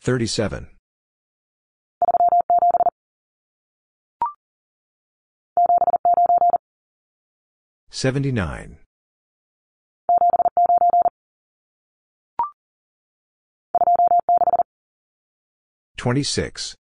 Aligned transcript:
37. 0.00 0.66
79. 7.90 8.78
26. 15.98 16.74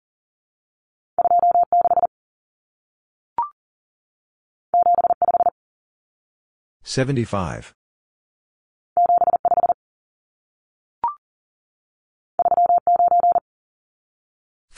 75. 6.84 7.77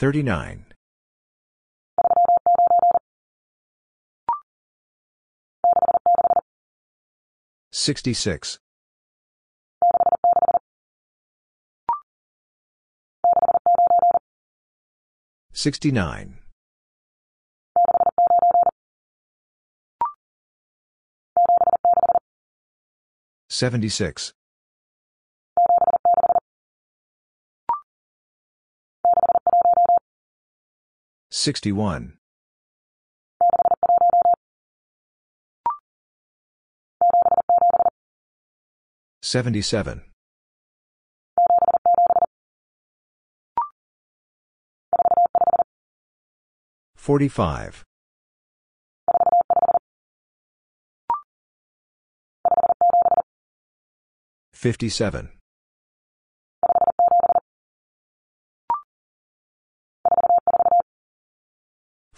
39. 0.01 0.65
66. 7.71 8.57
69. 15.53 16.39
76. 23.49 24.33
61. 31.31 32.17
77. 39.21 40.01
45. 46.95 47.83
57. 54.53 55.40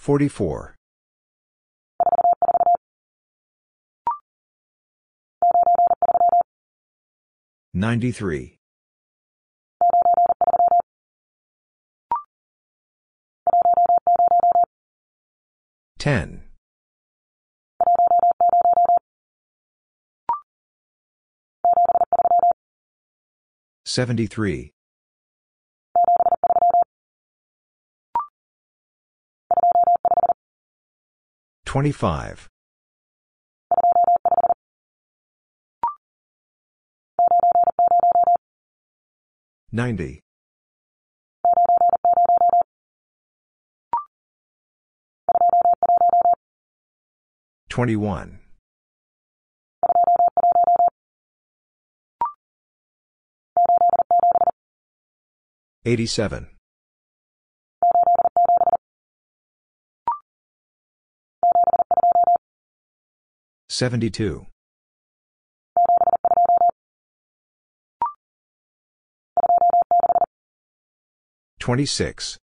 44. 0.04 0.76
93. 7.73 8.58
10. 15.98 16.44
73. 23.86 24.73
25. 31.73 32.50
90. 39.72 40.20
21. 47.70 48.39
87. 55.86 56.63
72. 63.73 64.45
26. 71.60 72.38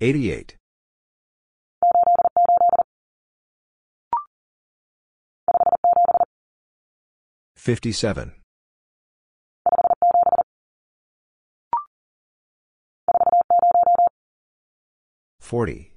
88. 0.00 0.56
57. 7.56 8.41
40. 15.52 15.92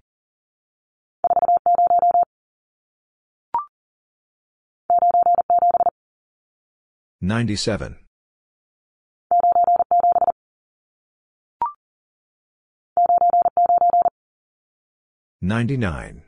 97. 7.21 7.95
99. 15.41 16.23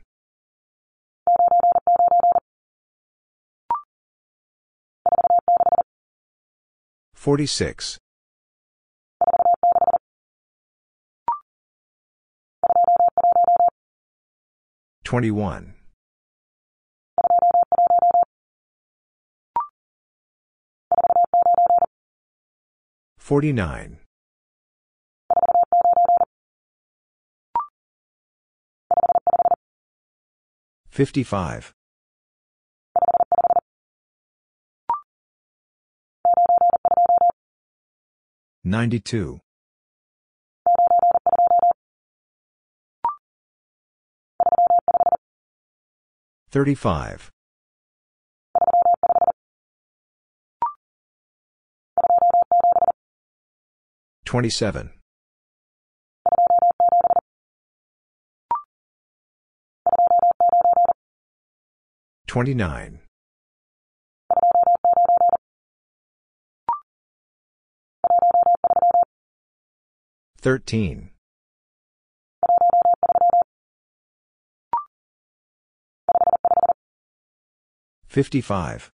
46. 7.14 7.98
21. 15.08 15.72
49. 23.16 23.96
55. 30.90 31.72
92. 38.62 39.40
35. 46.50 47.30
27. 54.24 54.90
29. 62.26 63.00
13. 70.40 71.10
55. 78.08 78.90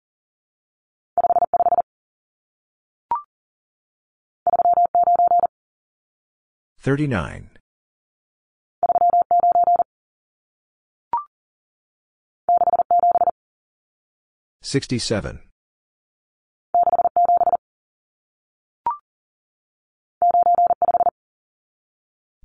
39. 6.79 7.50
67. 14.62 15.41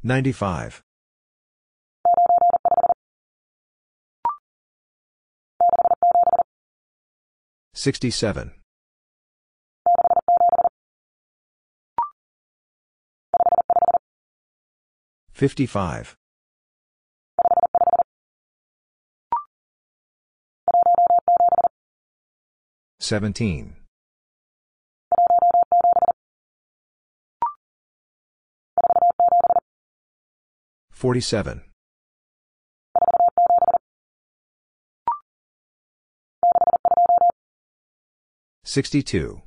95. 0.03 0.86
67. 7.77 8.53
55. 15.31 16.15
17. 22.99 23.75
47. 30.91 31.66
62. 38.67 39.41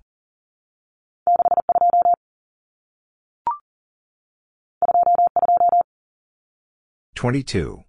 22. 7.15 7.85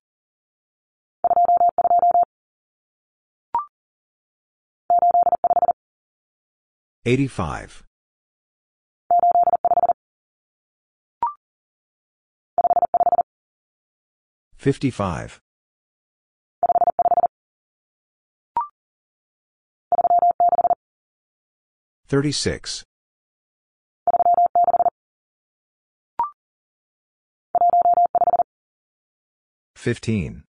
85. 7.06 7.84
55. 14.58 15.42
36. 22.12 22.84
15. 29.78 30.44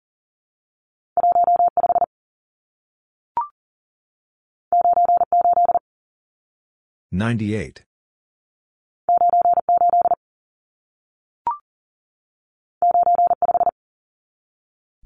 98. 7.11 7.83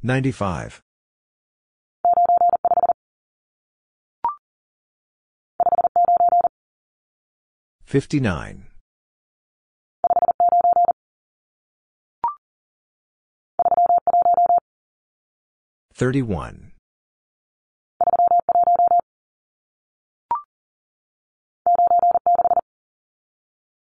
95. 0.02 0.82
59. 7.92 8.68
31. 15.92 16.72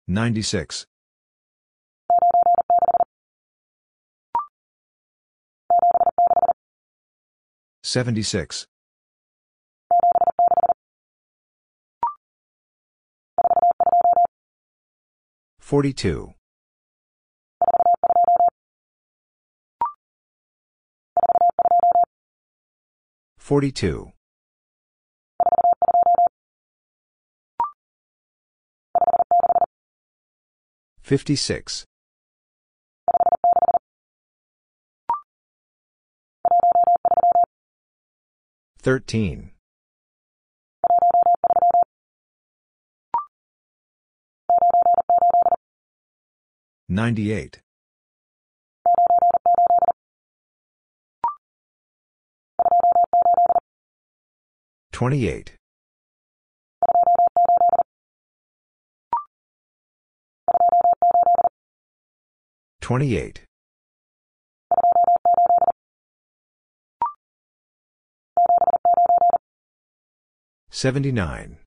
96. 0.08 0.86
76. 7.84 8.68
42. 15.68 16.32
42. 23.38 24.14
56. 31.02 31.84
13. 38.80 39.57
98. 46.90 47.60
28. 54.94 55.52
28. 62.82 63.42
79. 70.70 71.58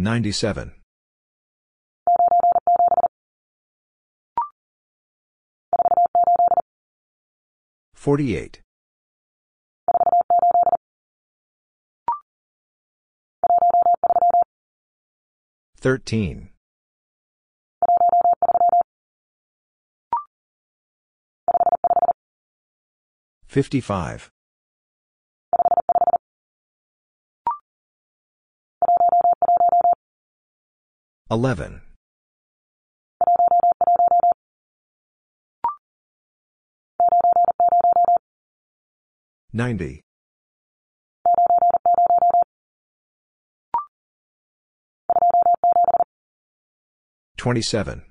97. 0.00 0.70
48. 7.94 8.60
13. 15.80 16.50
55. 23.48 24.30
11. 31.30 31.82
90. 39.52 40.00
27. 47.36 48.02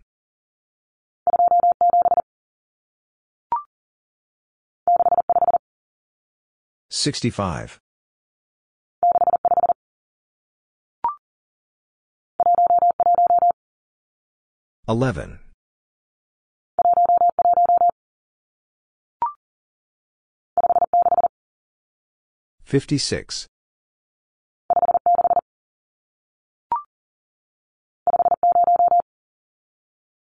65. 6.91 7.79
11. 14.89 15.39
56. 22.63 23.47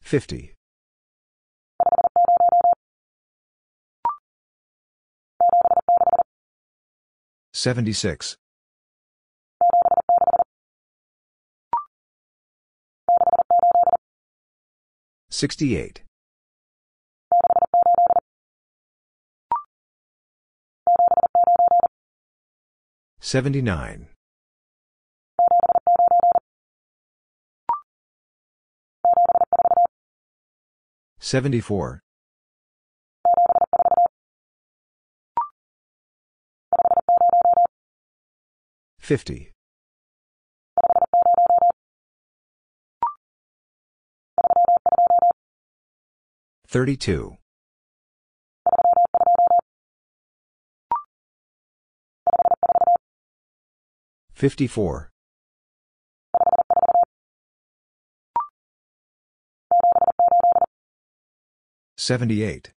50. 0.01 0.53
76. 7.53 8.37
Sixty-eight. 15.29 16.01
Seventy-nine. 23.19 24.07
Seventy-four. 31.19 32.01
Fifty. 38.99 39.54
32. 46.75 47.37
54. 54.33 55.09
78. 61.97 62.73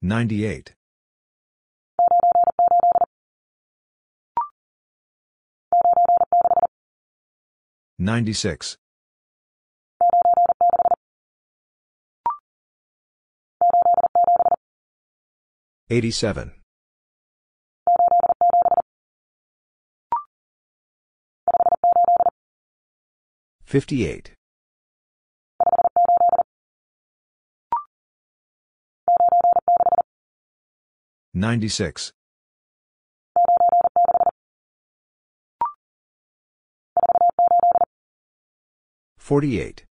98. 0.00 0.79
96. 8.00 8.78
87. 15.90 16.52
58. 23.66 24.32
96. 31.34 32.12
48. 39.30 39.84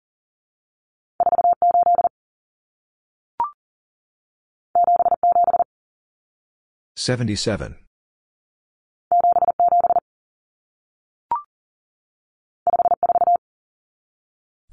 77. 6.97 7.77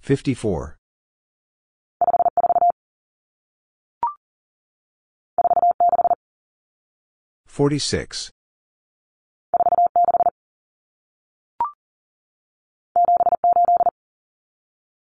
54. 0.01 0.77
46. 7.45 8.34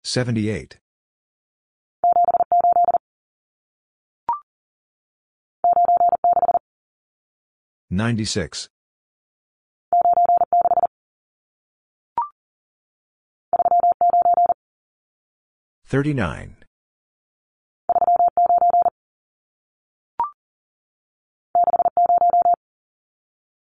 78. 0.07 0.77
96. 7.91 8.69
39. 15.85 16.55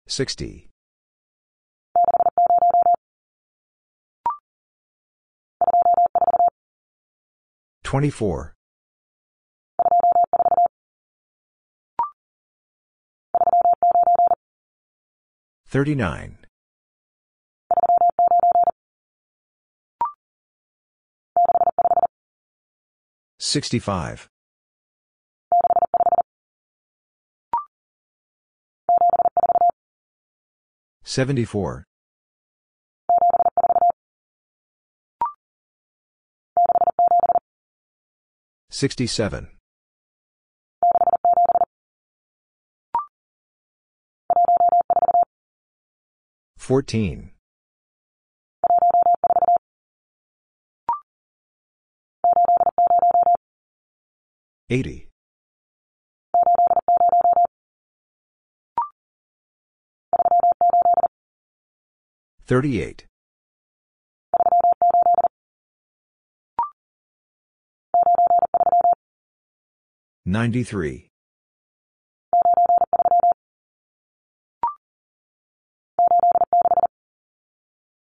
60. 0.10 0.69
24. 7.88 8.53
39. 15.67 16.38
65. 23.39 24.27
74. 31.06 31.86
67. 38.77 39.48
14. 46.60 47.31
80. 54.69 55.10
38. 62.46 63.07
93. 70.27 71.07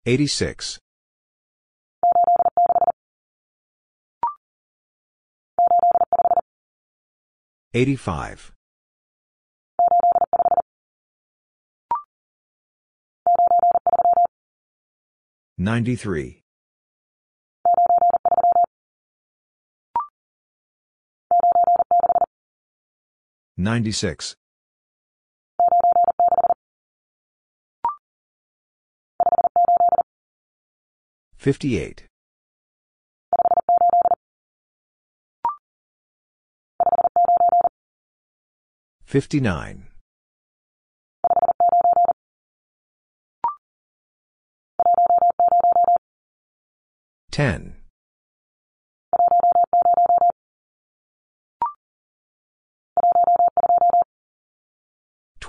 86. 0.05 0.79
85. 7.73 8.51
93. 15.57 16.41
96. 23.61 24.35
58. 31.37 32.07
59. 39.05 39.87
10. 47.31 47.80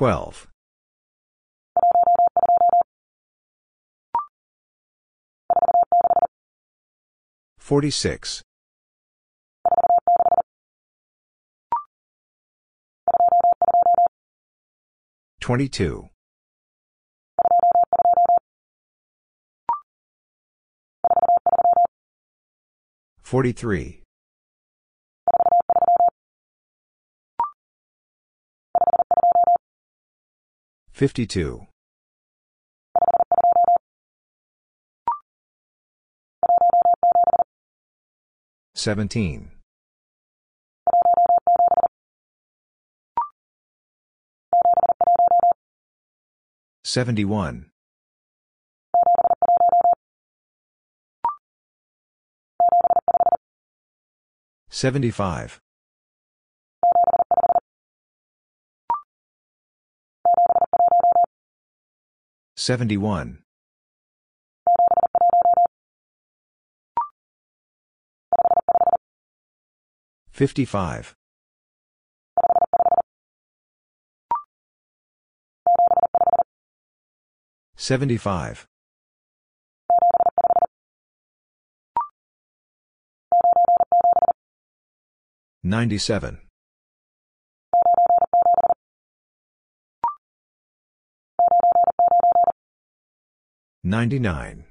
12. 0.03 0.49
46. 7.61 8.43
22. 15.41 16.09
43. 23.23 24.02
52. 30.93 31.67
17. 38.75 39.51
71. 46.85 47.71
75. 54.71 55.61
71. 62.64 63.42
55. 70.31 71.14
75. 77.75 78.66
97. 85.64 86.52
99. 93.85 94.65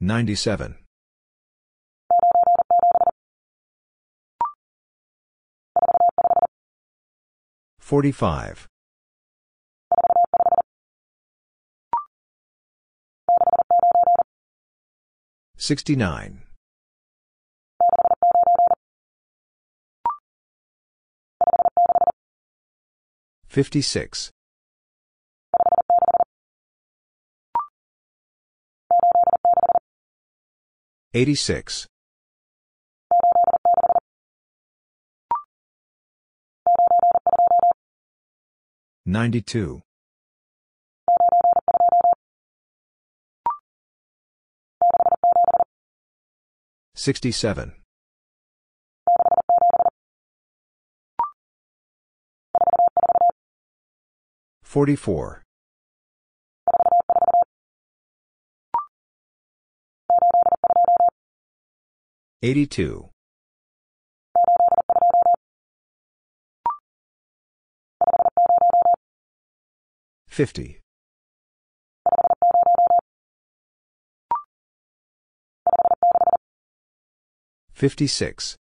97. 0.00 0.74
45. 7.78 8.66
69. 15.58 16.42
56. 23.56 24.30
86. 31.14 31.86
92. 39.06 39.80
67. 46.94 47.85
44. 54.76 55.42
82. 62.42 63.08
50. 70.28 70.80
56. 77.72 78.56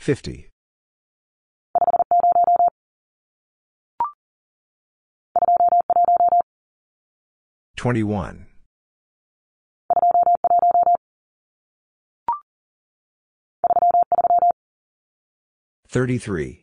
50. 0.00 0.48
21. 7.76 8.46
33. 15.88 16.62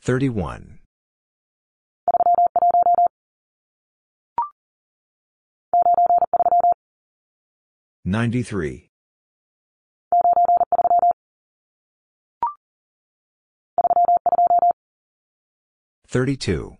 31. 0.00 0.78
93. 8.06 8.90
32. 16.06 16.76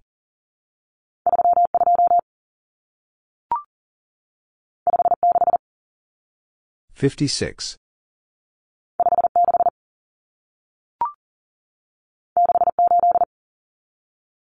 56. 6.94 7.76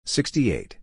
68. 0.06 0.78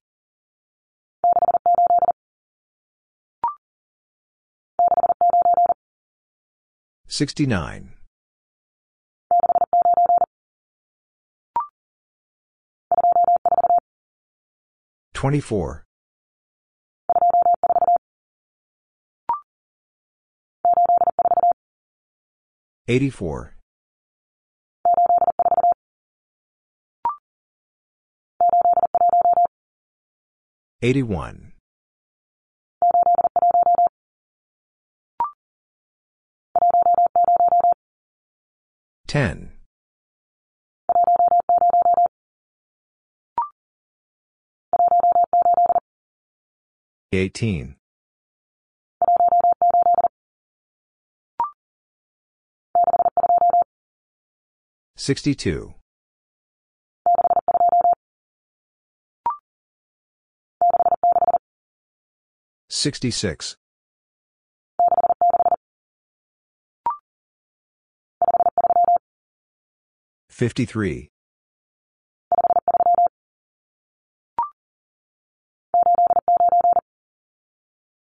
69. 7.08 7.94
24. 15.14 15.84
84. 22.86 23.54
81. 30.80 31.47
10. 39.08 39.52
18. 47.10 47.76
62. 54.96 55.74
66. 62.68 63.56
53. 70.38 71.08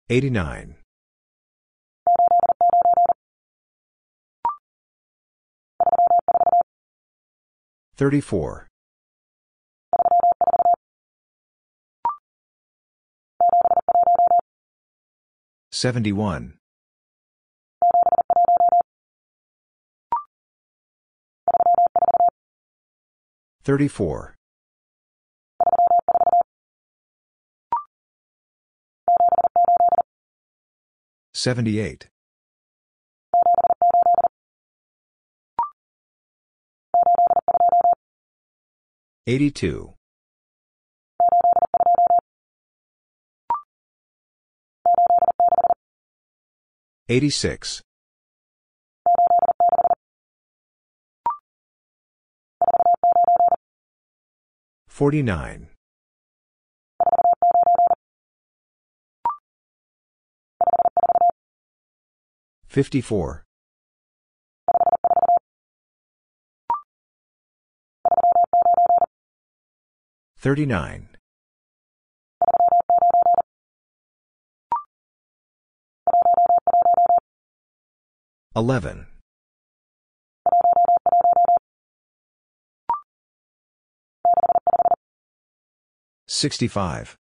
89. 0.09 0.77
34. 7.97 8.69
71. 15.71 16.62
34. 23.65 24.35
78. 31.35 32.09
82. 39.27 39.95
86. 47.09 47.83
49. 54.93 55.69
54. 62.67 63.45
39. 70.37 71.09
11. 78.55 79.12
65. 86.35 87.19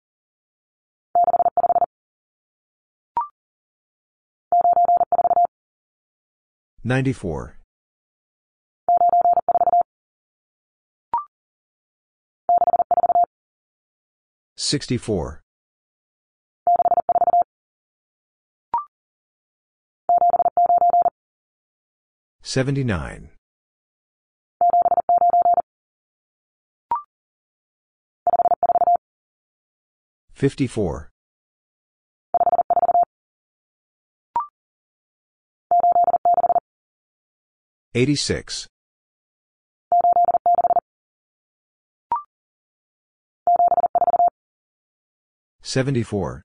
94. 6.84 7.58
64. 14.58 15.42
79. 22.42 23.30
54. 30.38 31.10
86. 37.96 38.68
74. 45.64 46.44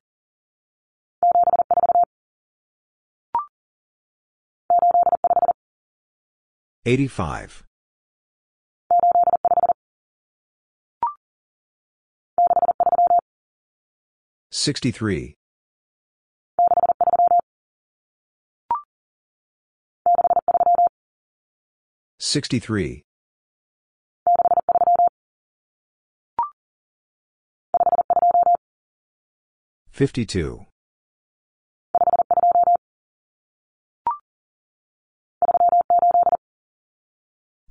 85. 6.86 7.64
63. 14.54 15.34
63. 22.20 23.02
52. 29.90 30.66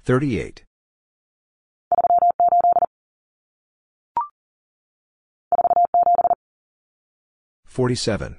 38. 0.04 0.64
47. 7.72 8.36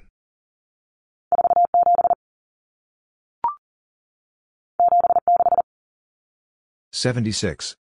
76. 6.91 7.75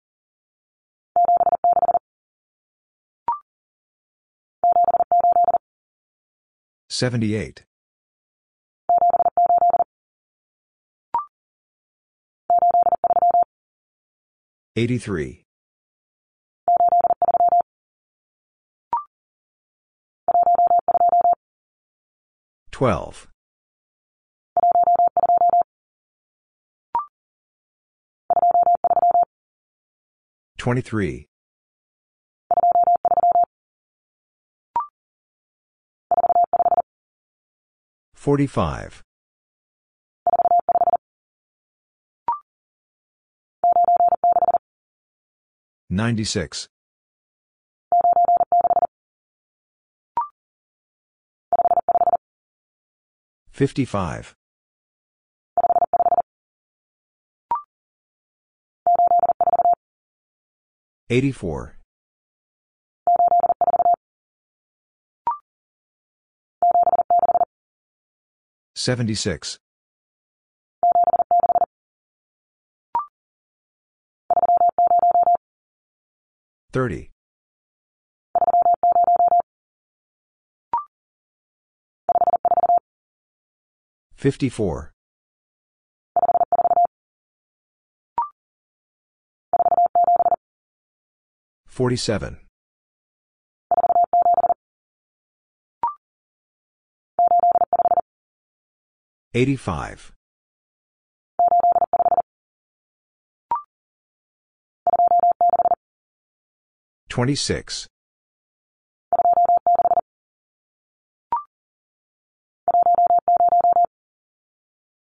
78. 6.87 7.63
83. 14.75 15.48
12. 22.79 23.27
23. 30.57 31.25
45. 38.15 39.03
96. 45.89 46.69
55. 53.59 54.35
84. 61.09 61.75
76. 68.75 69.59
30. 76.71 77.11
54. 84.19 84.91
47. 91.65 92.37
85. 99.33 100.11
26. 107.07 107.87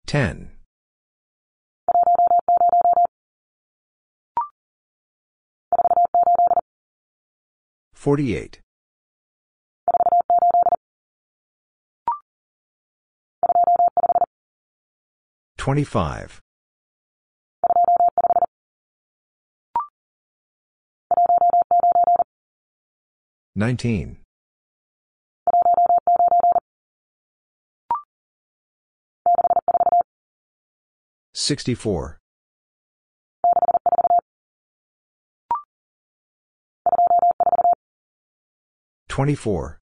10. 0.06 0.50
48. 7.92 8.60
25. 15.58 16.40
19. 23.56 24.25
64. 31.38 32.18
24. 39.08 39.78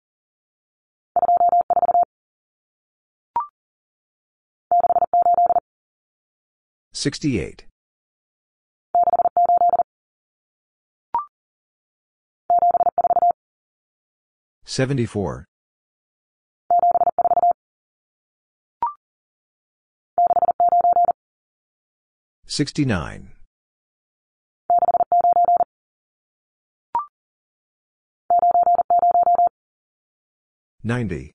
68. 6.93 7.65
74. 14.67 15.47
69. 22.49 23.29
90. 30.83 31.33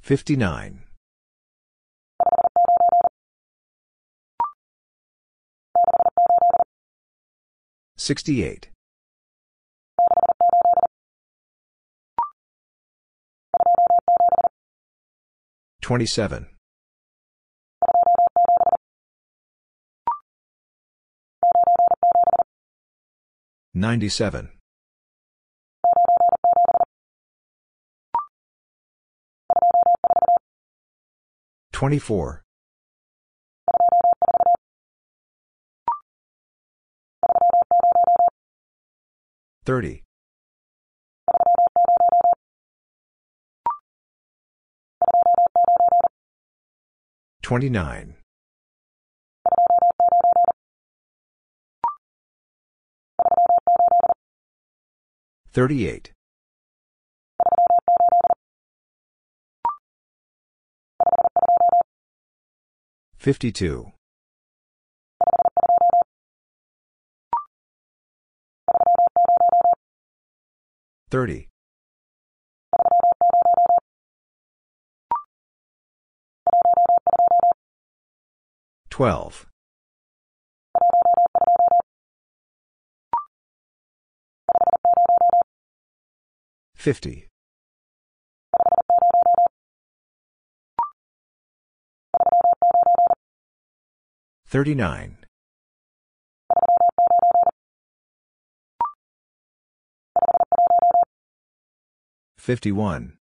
59. 0.00 0.84
68. 7.96 8.73
27. 15.84 16.46
97. 23.74 24.48
24. 31.72 32.42
30. 39.66 40.03
29. 47.44 48.14
38. 55.52 56.12
52. 63.18 63.92
30. 71.10 71.53
12. 78.94 79.46
50. 86.76 87.26
39. 94.46 95.16
51. 102.38 103.18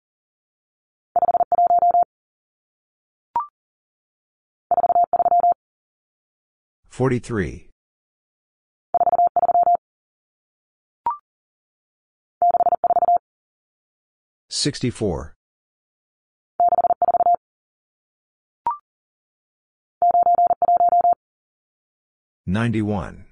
43. 6.99 7.71
64. 14.51 15.35
91. 22.49 23.27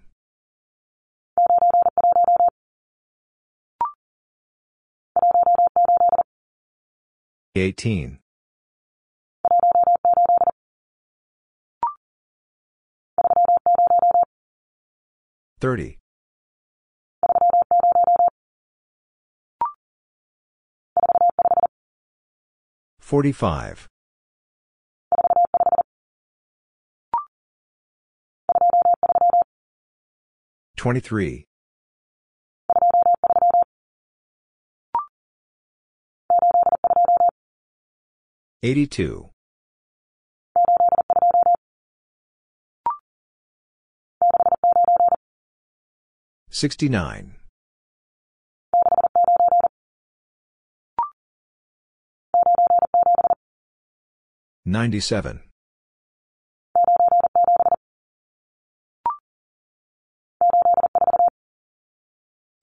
18. 7.56 8.18
30. 15.66 15.98
45. 23.00 23.88
23. 30.76 31.44
82. 38.62 39.35
69. 46.56 47.34
97. 54.64 55.42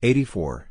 84. 0.02 0.70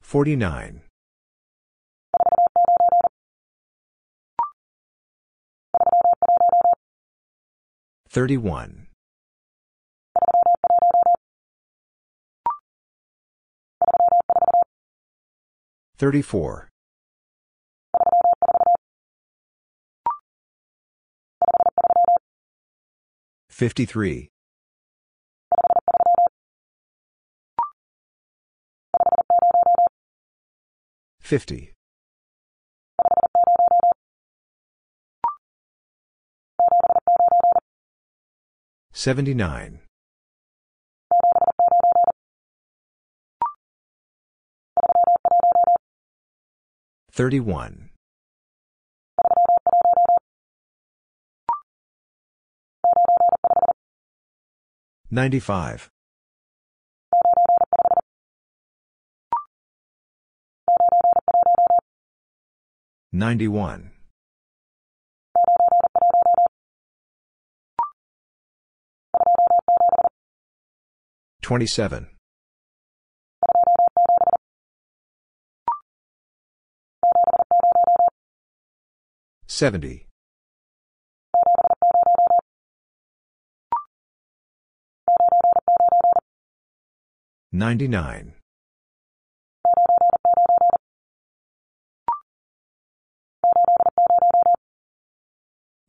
49. 0.00 0.83
31. 8.14 8.86
34. 15.96 16.68
53. 23.50 24.28
50. 31.20 31.73
Seventy-nine. 38.96 39.80
Thirty-one. 47.10 47.90
Ninety-five. 55.10 55.90
Ninety-one. 63.12 63.93
27. 71.44 72.08
70. 79.46 80.06
99. 87.52 88.34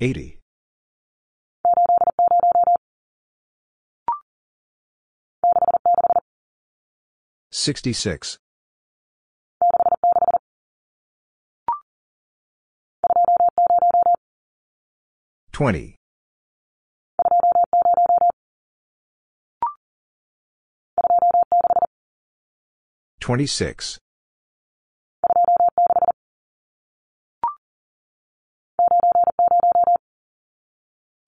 80. 0.02 0.45
66. 7.58 8.38
20. 15.54 15.96
26. 23.22 24.00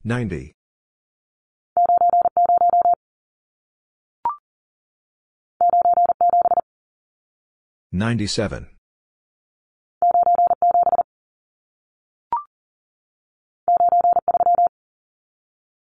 90. 0.04 0.57
97. 7.92 8.68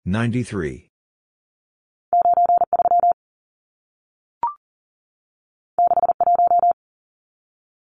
93. 0.05 0.89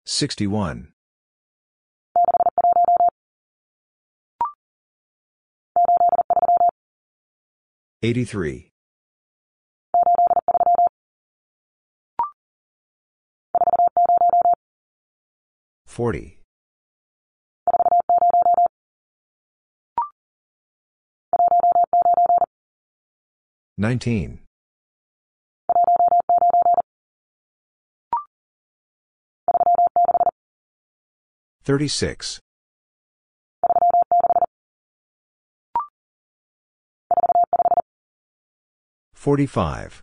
61. 0.05 0.93
83. 8.03 8.74
40. 15.95 16.41
19. 23.79 24.41
36. 31.63 32.41
45. 39.15 40.03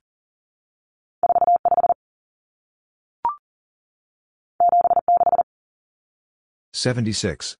76. 6.82 7.56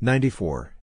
94. 0.00 0.76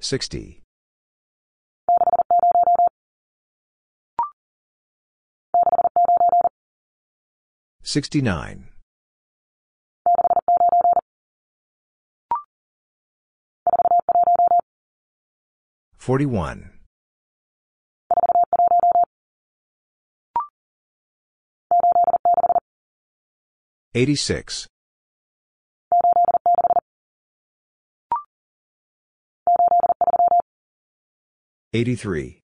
60. 0.00 0.62
69. 7.82 8.73
41. 16.04 16.70
86. 23.94 24.66
83. 31.72 32.40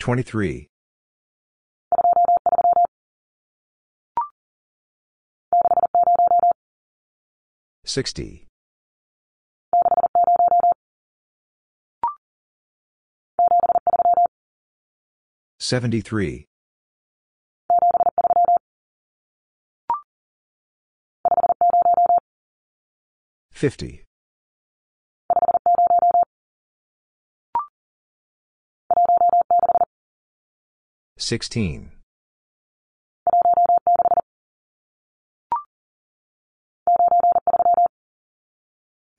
23. 0.00 0.66
60. 7.90 8.46
73. 15.58 16.46
50. 23.50 24.04
16. 31.18 31.99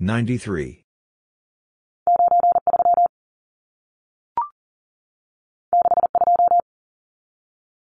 93. 0.04 0.82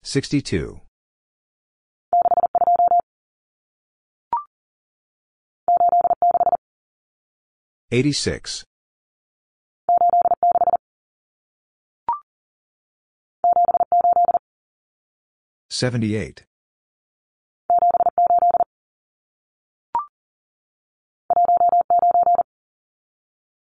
62. 0.03 0.81
86. 7.93 8.65
78. 15.71 16.50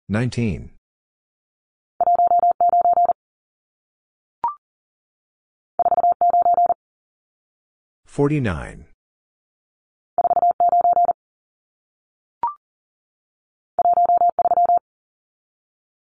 19. 0.09 0.71
49. 8.07 8.87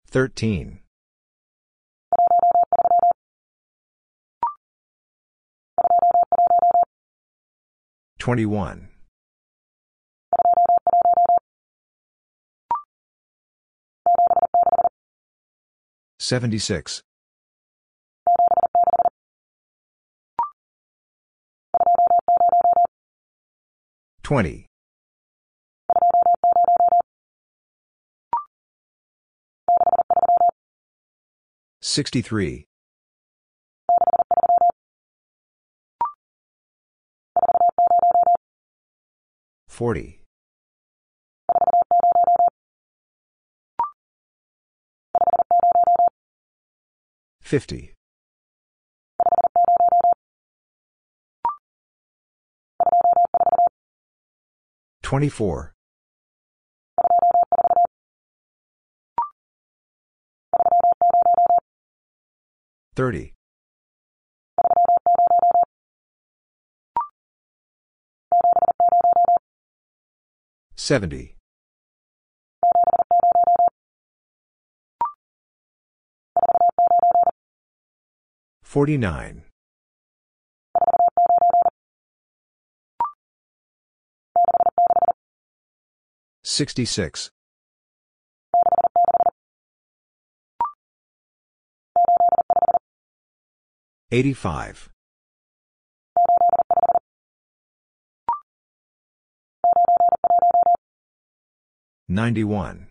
13. 0.08 0.80
21. 8.18 8.89
76. 16.30 17.02
20. 24.22 24.68
63. 31.82 32.66
40. 39.68 40.18
50. 47.50 47.95
24. 55.02 55.74
30. 62.95 63.34
70. 70.76 71.39
49. 78.70 79.41
66. 86.43 87.32
85. 94.11 94.89
91. 102.07 102.89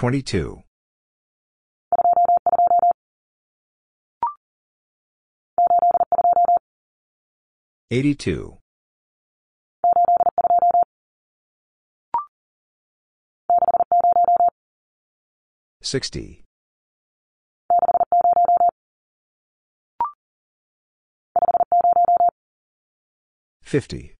22. 0.00 0.62
82. 7.90 8.56
60. 15.82 16.44
50. 23.62 24.19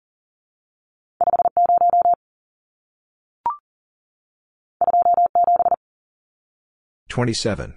27. 7.11 7.75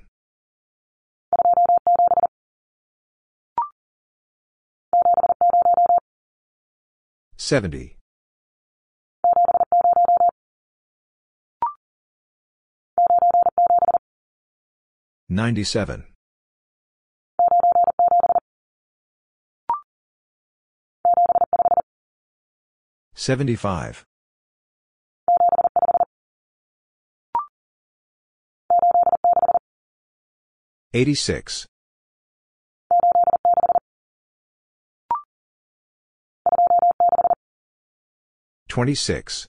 70. 7.36 7.98
97. 15.30 16.04
75. 23.16 24.06
86. 30.96 31.66
26. 38.70 39.48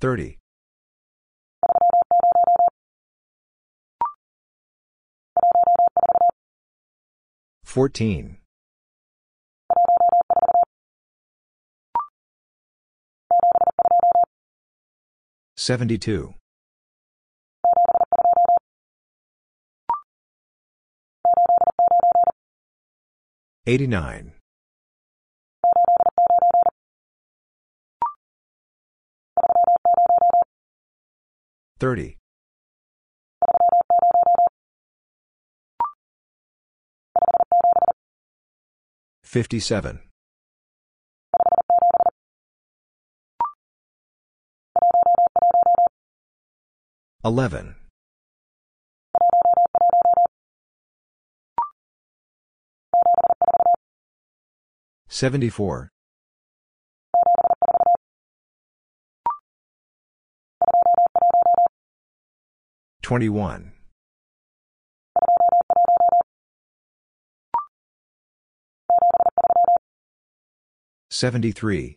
30. 0.00 0.38
14. 7.64 8.43
72. 15.56 16.34
89. 23.66 24.32
30. 31.78 32.18
57. 39.22 40.13
11. 47.24 47.74
74. 55.08 55.88
21. 63.00 63.72
73. 71.10 71.96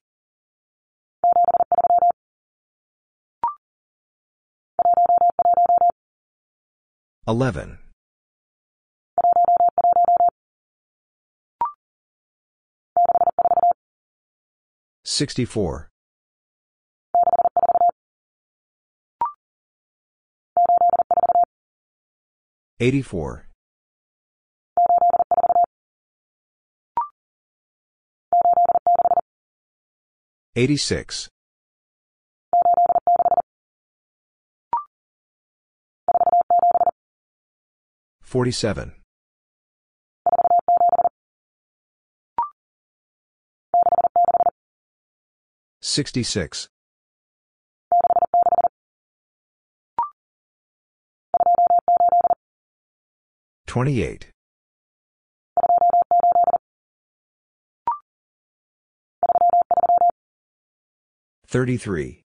11. 7.27 7.77
64. 15.03 15.89
84. 22.79 23.47
86. 30.55 31.29
Forty-seven. 38.27 38.91
Sixty-six. 45.81 46.67
Twenty-eight. 53.65 54.27
Thirty-three. 61.47 62.26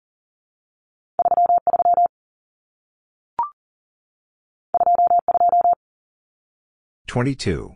22. 7.11 7.75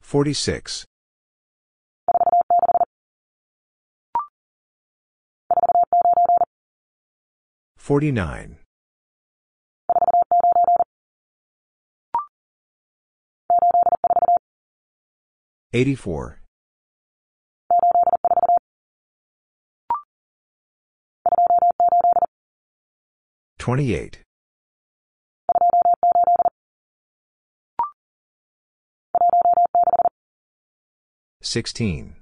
46. 0.00 0.86
49. 7.76 8.56
84. 15.74 16.41
28. 23.62 24.18
16. 31.40 32.16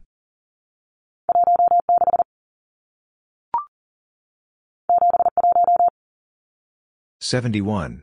71. 7.21 8.03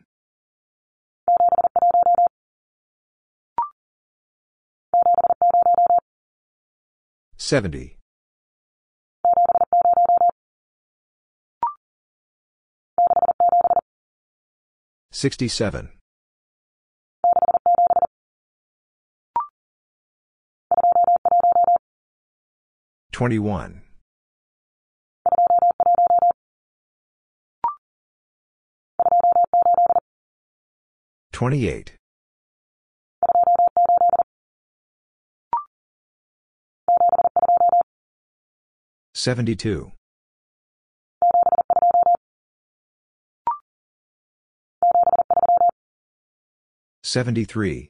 70. 7.38 7.97
67. 15.18 15.90
21. 23.12 23.82
28. 31.34 31.96
72. 39.16 39.97
73. 47.08 47.90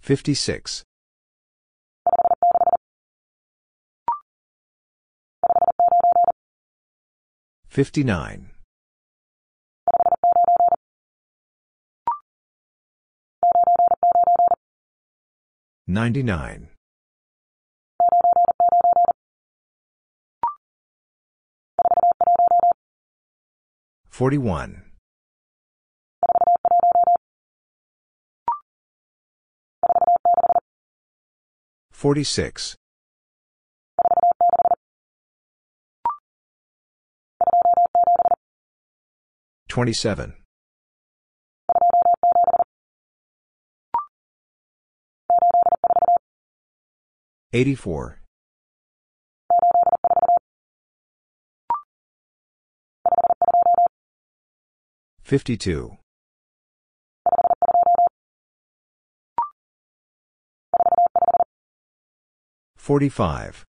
56. 0.00 0.82
59. 7.68 8.50
99. 15.86 16.68
41. 24.12 24.82
46. 31.90 32.76
27. 39.70 40.34
84. 47.54 48.21
52. 55.32 55.96
45. 62.76 63.64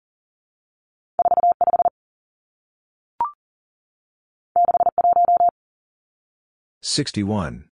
61. 6.82 7.68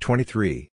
23. 0.00 0.71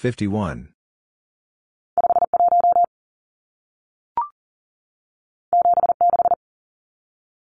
51. 0.00 0.72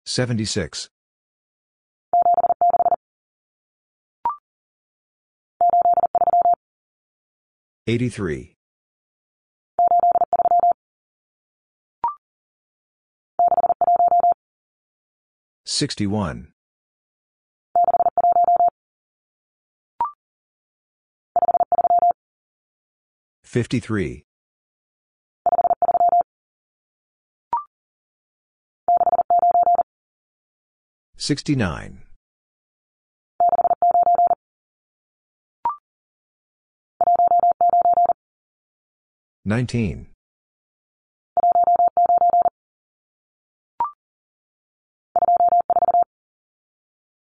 76. 0.06 0.88
83. 7.86 8.54
61. 15.66 16.52
53. 23.50 24.22
69. 31.16 32.02
19. 39.44 40.06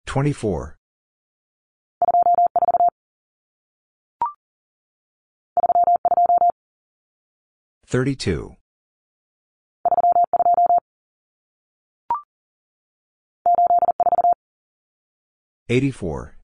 24. 0.07 0.78
32. 7.89 8.55
84. 15.71 16.37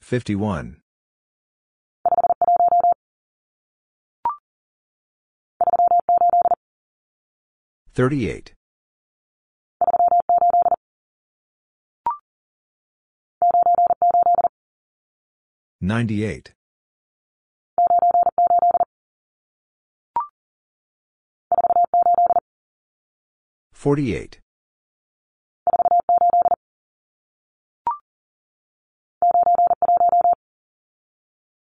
51. 0.00 0.80
38. 7.92 8.55
Ninety-eight. 15.80 16.52
Forty-eight. 23.72 24.40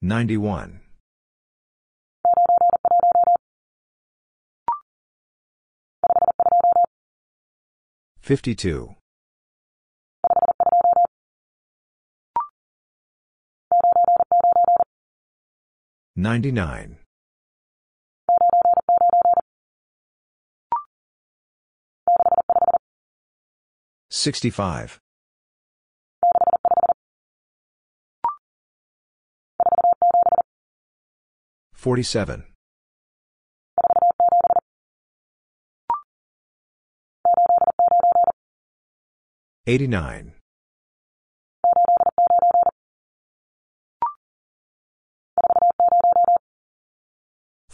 Ninety-one. 0.01 0.81
Fifty-two. 8.19 8.95
99. 16.15 16.97
65. 24.09 24.99
47. 31.73 32.43
89. 39.65 40.40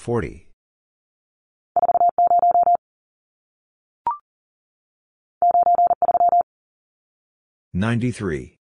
40. 0.08 0.47
93. 7.74 8.55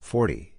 40. 0.00 0.54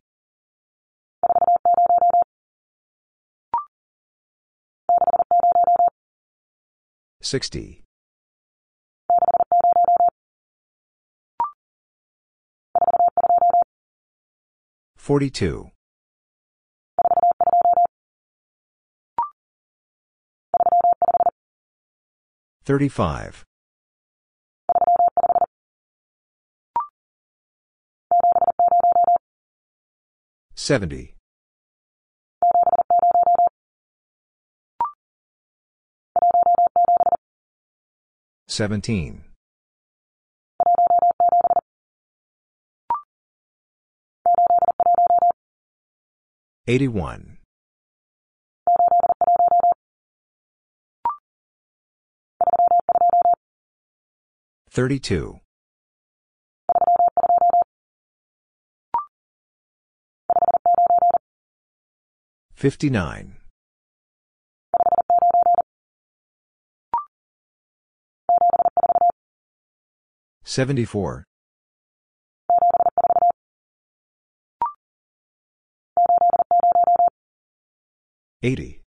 60. 7.22 7.84
42. 15.02 15.72
35. 22.64 23.44
70. 30.54 31.16
17. 38.48 39.31
81. 46.68 47.38
32. 54.70 55.40
59. 62.56 63.38
74. 70.44 71.26
80. 78.44 78.82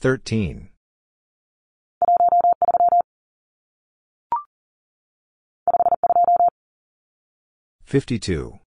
13. 0.00 0.68
52. 7.84 8.58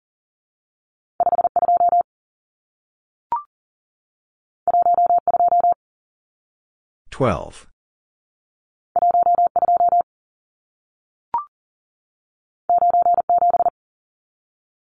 12. 7.10 7.69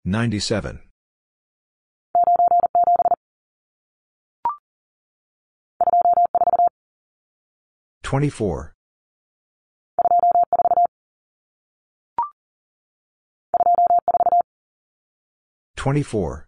97. 0.06 0.80
24. 8.02 8.74
24. 15.76 16.46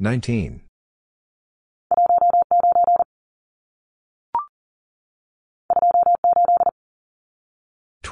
19. 0.00 0.71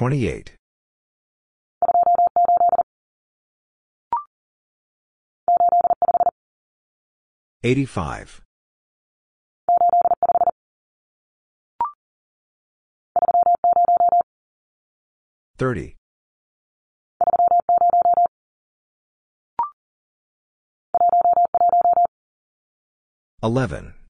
28. 0.01 0.55
85. 7.63 8.41
30. 15.59 15.95
11. 23.43 24.00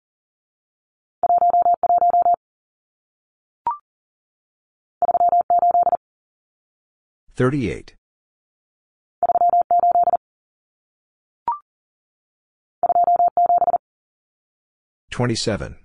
38. 7.42 7.96
27. 15.10 15.76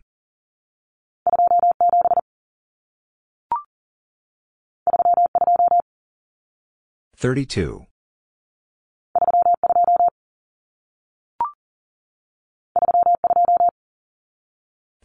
32. 7.16 7.86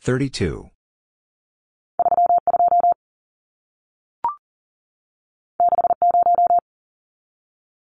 32. 0.02 0.71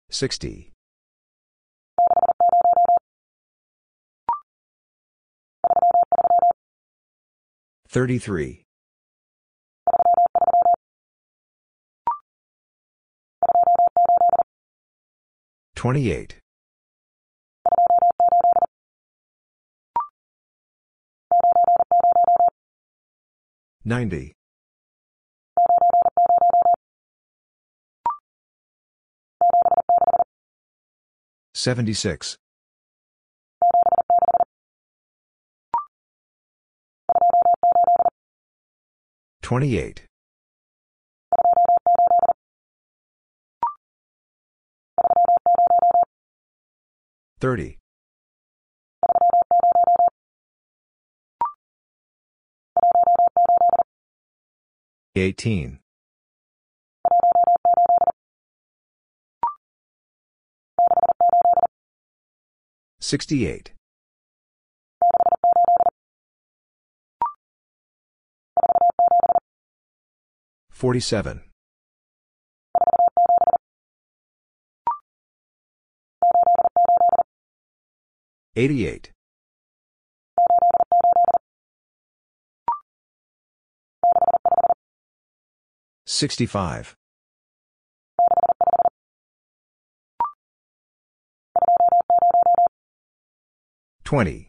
60. 0.09 0.71
33. 7.87 8.63
28. 15.75 16.39
90. 23.85 24.38
76. 31.59 32.37
28. 39.41 40.05
30. 47.41 47.77
18. 55.15 55.79
68. 63.01 63.71
47. 70.71 71.41
88. 78.55 79.11
65. 86.05 86.95
20. 94.09 94.47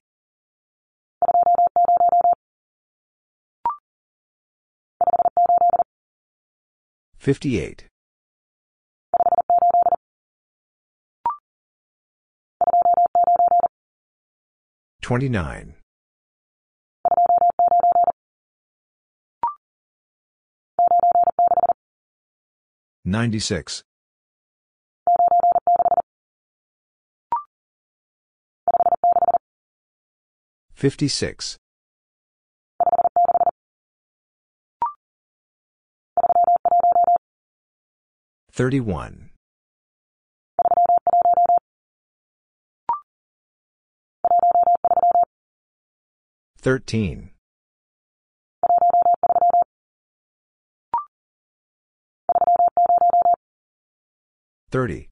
58. 7.18 7.84
29. 15.02 15.74
96. 23.04 23.82
56. 30.80 31.58
31. 38.50 39.28
13. 46.62 47.30
30. 54.70 55.09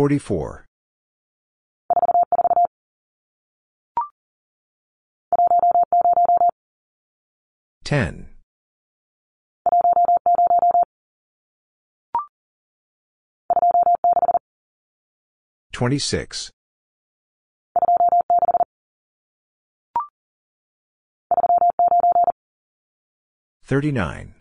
44. 0.00 0.64
10. 7.84 8.28
26. 15.72 16.50
39. 23.62 24.39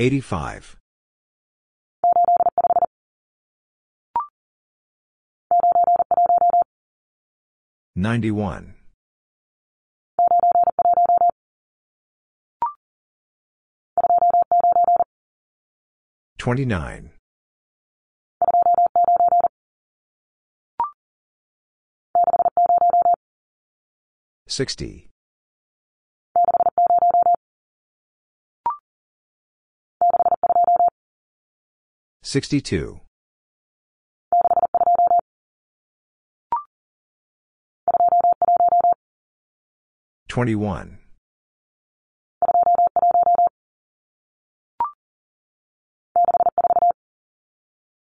85. 0.00 0.78
91. 7.94 8.74
29. 16.38 17.10
60. 24.48 25.09
62. 32.30 33.00
21. 40.28 40.98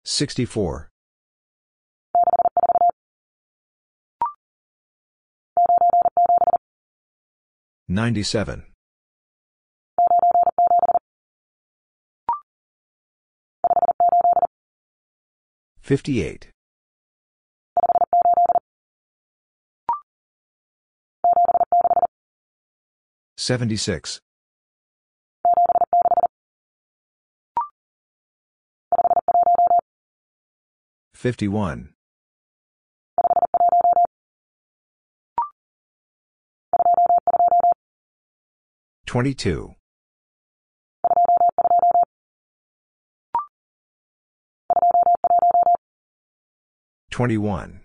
64. 0.04 0.90
97. 7.88 8.71
58. 15.92 16.48
76. 23.36 24.22
51. 31.14 31.90
22. 39.06 39.76
21. 47.12 47.82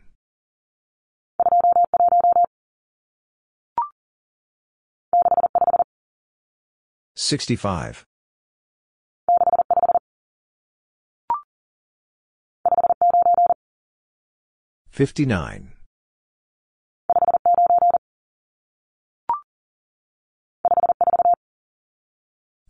65. 7.17 8.05
59. 14.91 15.73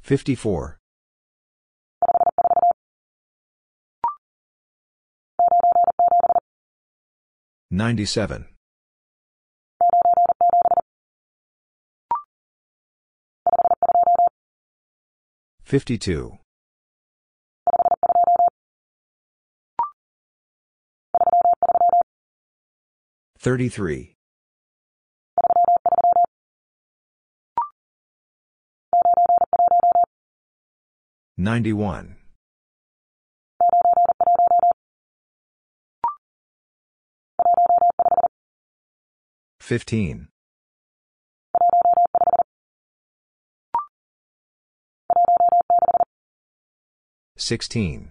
54. 0.01 0.79
Ninety-seven. 7.71 8.47
Fifty-two. 15.65 16.39
Thirty-three. 23.39 24.15
Ninety-one. 31.37 32.16
15. 39.67 40.29
16. 47.37 48.11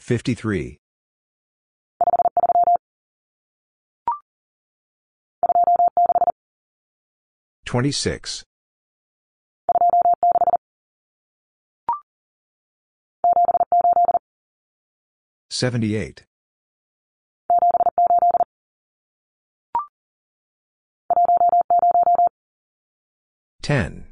53. 0.00 0.78
26. 7.64 8.44
78. 15.50 16.22
10. 23.62 24.06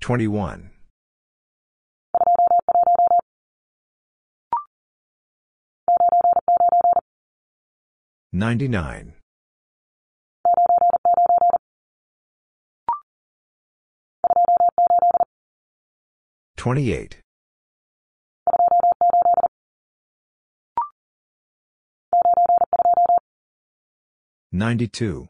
21. 0.00 0.70
99. 8.32 9.21
28. 16.62 17.16
92. 24.52 25.26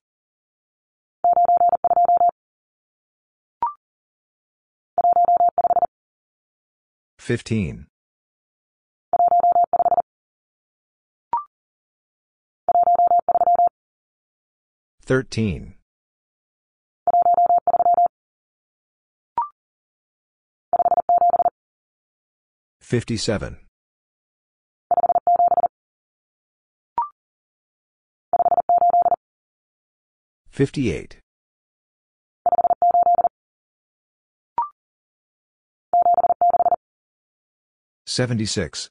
15. 7.19 7.87
13. 15.07 15.75
57. 22.93 23.57
58. 30.51 31.19
76. 38.05 38.91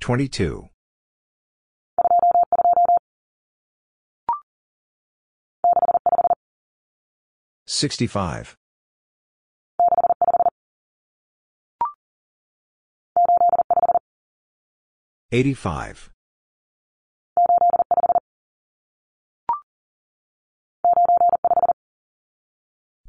22. 0.00 0.68
65. 7.70 8.56
85. 15.30 16.10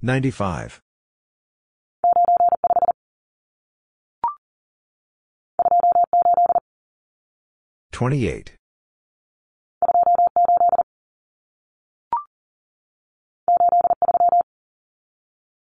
95. 0.01 0.81
28. 7.93 8.58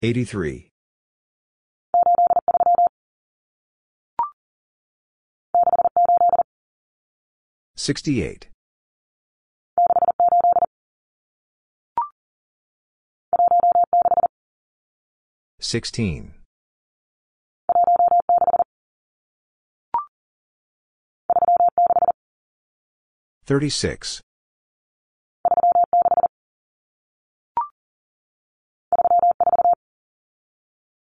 83. 0.07 0.69
68. 7.75 8.47
16. 15.59 16.33
36. 23.45 24.21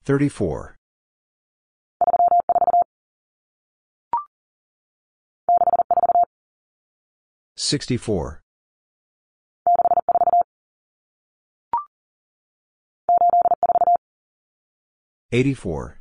34. 0.06 0.76
64. 7.56 8.41
84. 15.32 15.99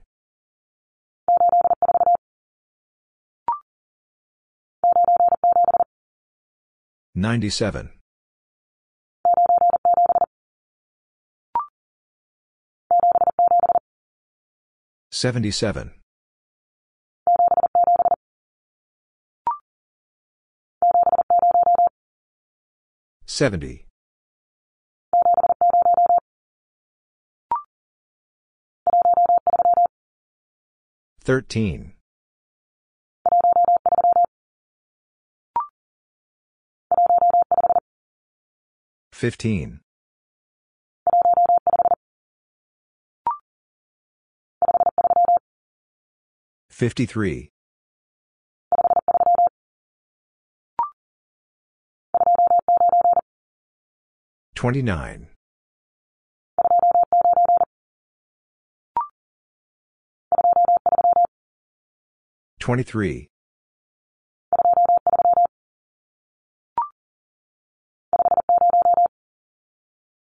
97. 7.14 8.01
77. 15.22 15.92
70. 23.26 23.86
13. 31.22 31.92
15. 39.12 39.80
53. 46.72 47.50
29. 54.54 55.28
23. 62.58 63.28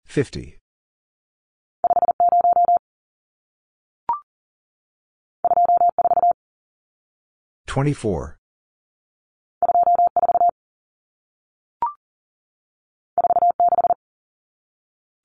50. 0.07 0.59
Twenty-four. 7.69 8.39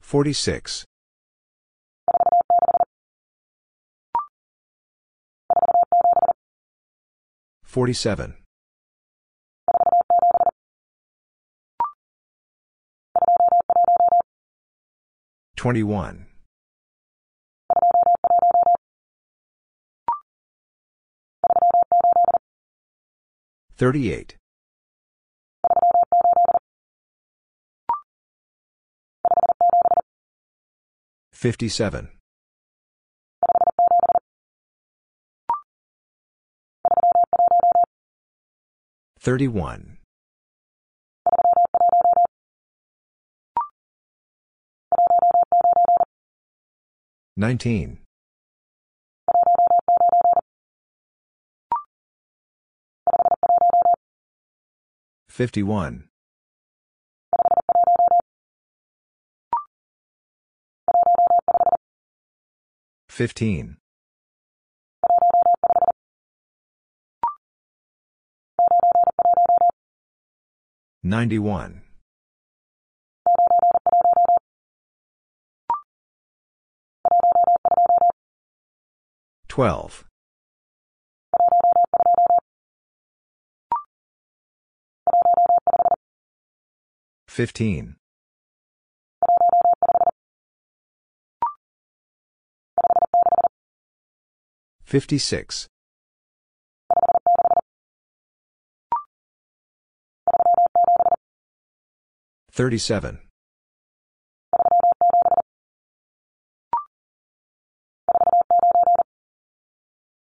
Forty-six. 0.01 0.85
Forty-seven. 7.63 8.35
Twenty-one. 15.55 16.32
38. 23.77 24.35
57. 31.31 32.09
31. 39.19 39.97
19. 47.35 48.02
51. 55.33 56.09
15. 63.09 63.77
91. 71.01 71.81
12. 79.47 80.05
15. 87.33 87.95
56. 94.85 95.67
37. 102.51 103.19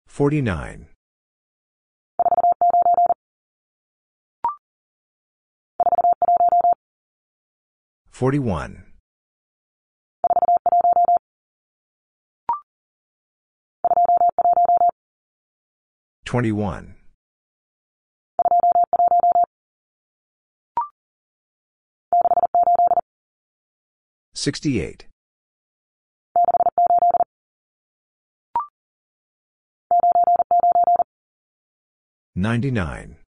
49. 0.07 0.94
41. 8.15 8.85
21. 16.23 16.95
68. 24.33 25.07
99. 32.37 33.24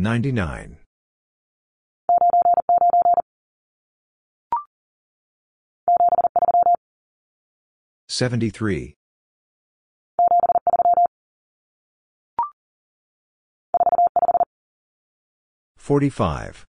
99. 0.00 0.78
73. 8.08 8.94
45. 15.76 16.66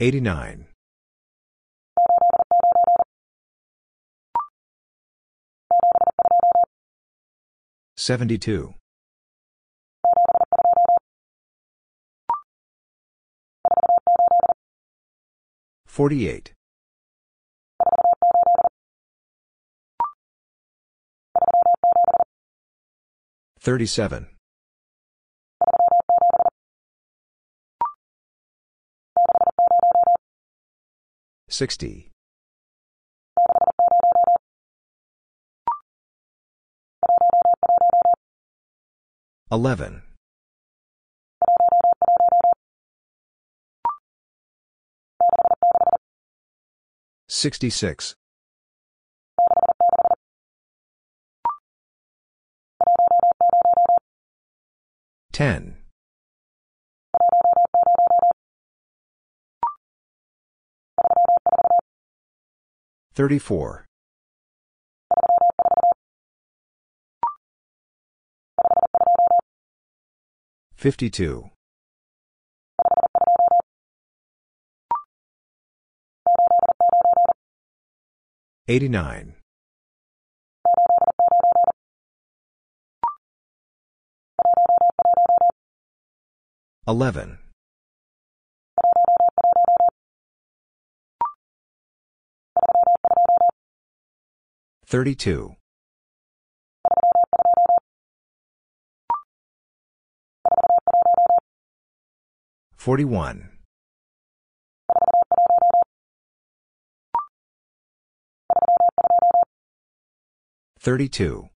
89. 0.00 0.71
72. 7.96 8.74
48. 15.86 16.52
37. 23.60 24.26
60. 31.48 32.11
11. 39.52 40.00
66. 47.28 48.14
10. 55.32 55.76
34. 63.14 63.86
52. 70.82 71.48
89. 78.66 79.34
11. 86.88 87.38
32. 94.84 95.61
41. 102.82 103.48
32. 110.80 111.48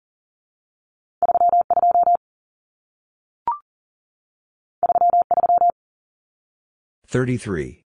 33. 7.08 7.82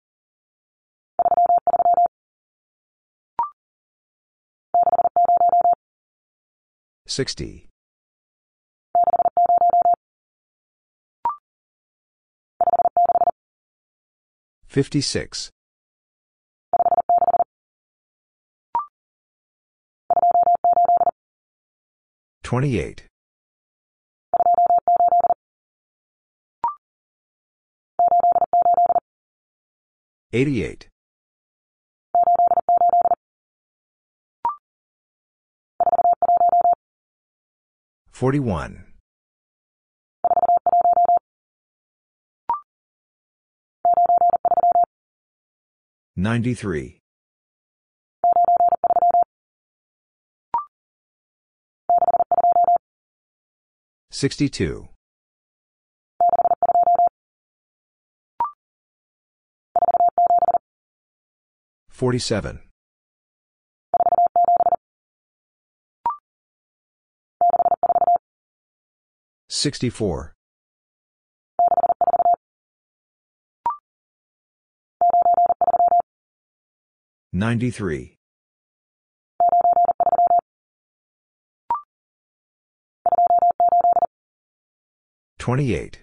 60. 7.08 7.69
56. 14.70 15.50
28. 22.44 23.06
88. 30.32 30.88
41. 38.12 38.89
93. 46.20 47.00
62. 54.12 54.90
47. 61.90 62.60
64. 69.48 70.34
93. 77.32 78.16
28. 85.38 86.00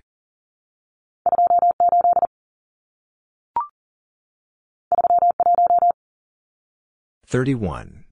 31. 7.27 8.05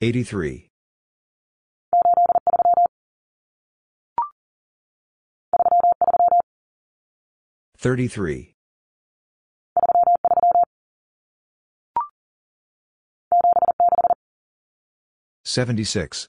83. 0.00 0.71
33. 7.82 8.54
76. 15.44 16.28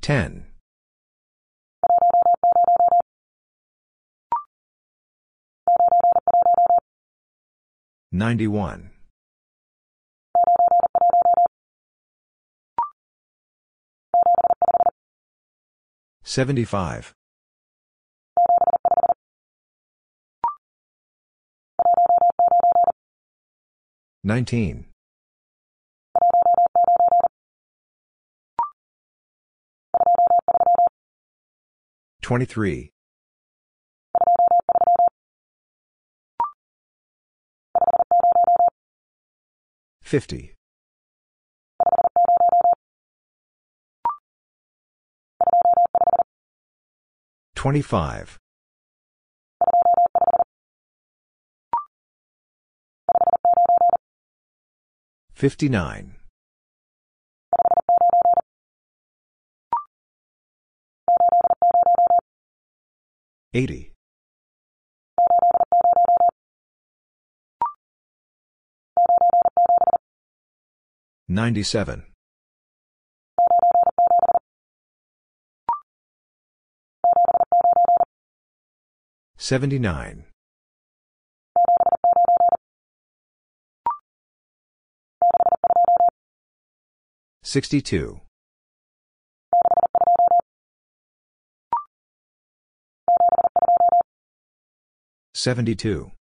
10. 0.00 0.46
91. 8.10 8.91
75. 16.32 17.12
19. 24.24 24.86
23. 32.22 32.90
50. 40.00 40.54
25. 47.62 48.40
59. 55.32 56.16
80. 63.54 63.92
97. 71.28 72.11
79. 79.42 80.22
62. 87.42 88.20
72. 95.34 96.12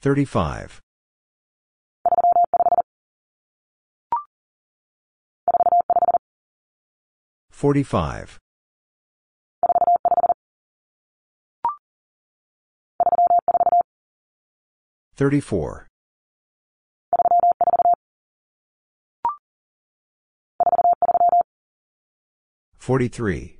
35. 0.00 0.80
45. 7.60 8.38
34. 15.14 15.86
43. 22.78 23.58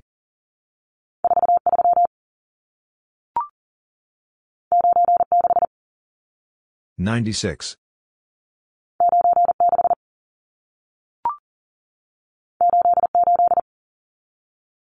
96. 6.97 7.75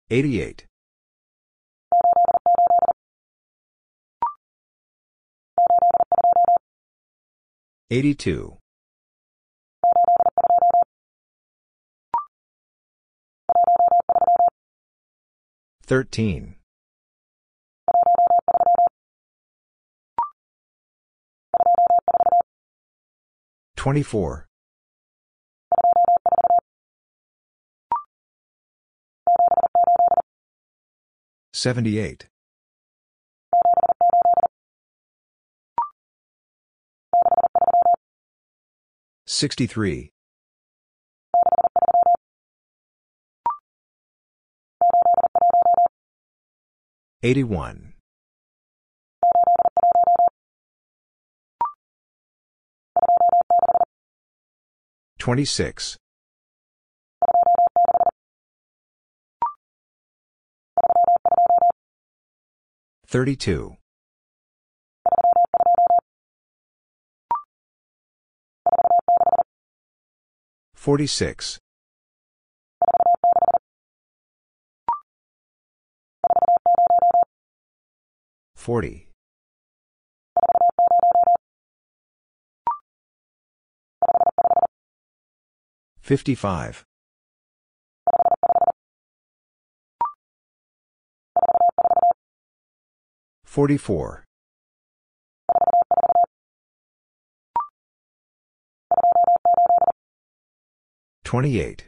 88. 0.10 0.66
82. 7.90 8.58
13. 15.86 16.56
24. 23.76 24.47
Seventy-eight. 31.58 32.28
Sixty-three. 39.26 40.12
Eighty-one. 47.24 47.94
Twenty-six. 55.18 55.98
32. 63.08 63.78
46. 70.76 71.60
40. 78.56 79.08
55. 86.02 86.86
44. 93.48 94.24
28. 101.24 101.88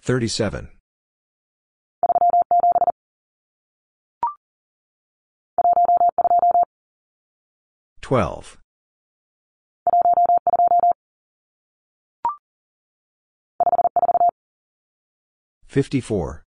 37. 0.00 0.68
12. 8.00 8.63
54. 15.74 16.44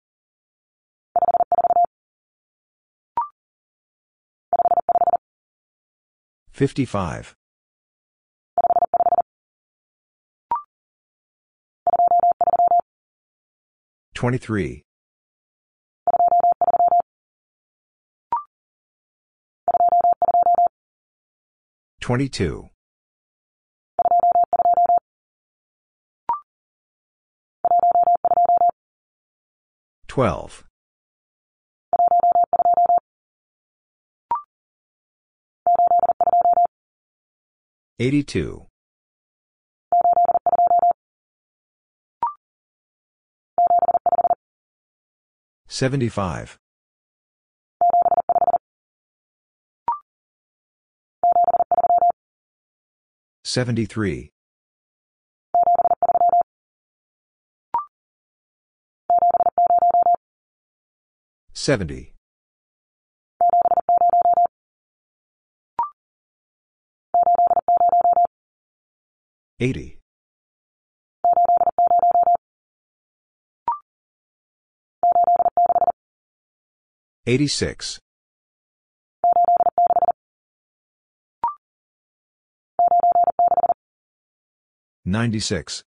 55. 6.51 7.35
23. 14.15 14.83
22. 22.01 22.72
12. 30.13 30.65
82. 37.99 38.67
75. 45.67 46.59
73. 53.45 54.31
70. 61.55 62.15
80. 69.61 69.99
86. 77.27 78.01
96. 85.05 85.85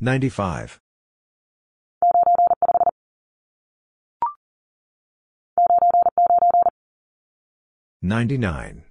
95. 0.00 0.78
99. 8.00 8.84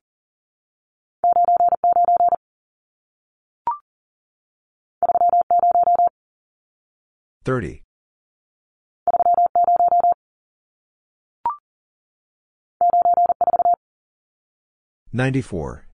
30. 7.43 7.83
94. 15.13 15.86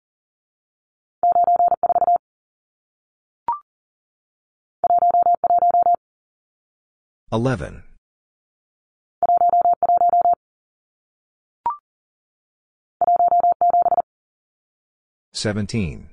11. 7.33 7.81
17. 15.33 16.09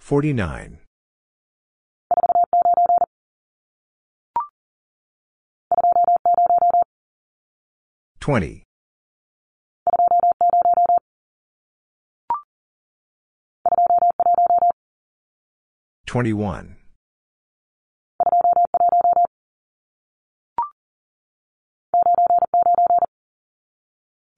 49. 0.00 0.78
20. 8.18 8.63
21. 16.14 16.76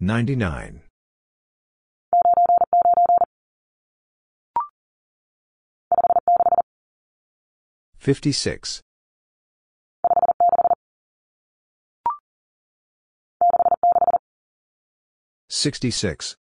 99. 0.00 0.80
56. 7.98 8.80
66. 15.50 16.36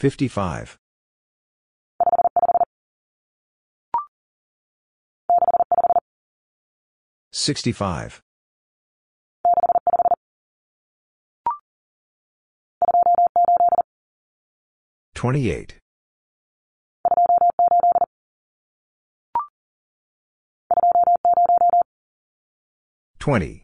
55. 0.00 0.78
65. 7.32 8.22
28. 15.14 15.76
20. 23.18 23.62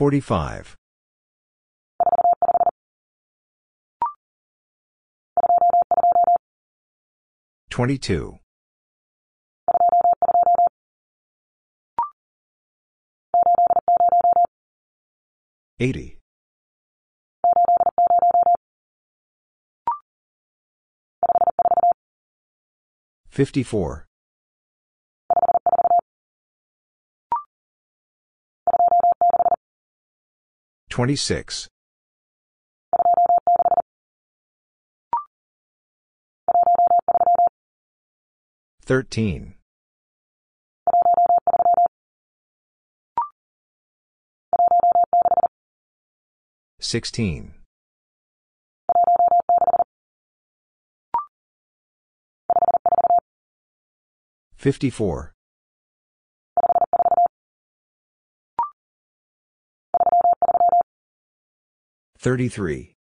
Forty-five. 0.00 0.78
Twenty-two. 7.68 8.38
Eighty. 15.78 16.18
Fifty-four. 23.28 24.09
26. 30.90 31.68
13. 38.84 39.54
16. 46.80 47.54
54. 54.56 55.32
33. 62.20 62.92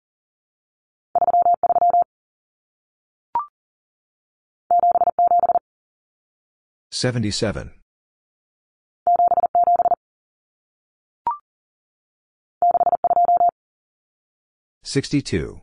77. 6.92 7.72
62. 14.84 15.62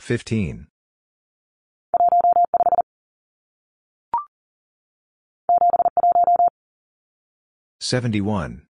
15. 0.00 0.66
71. 7.80 8.62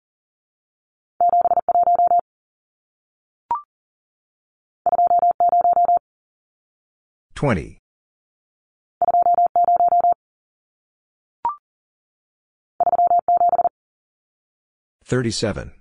20. 7.34 7.78
37. 15.04 15.72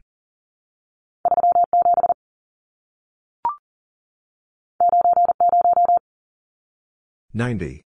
90. 7.34 7.87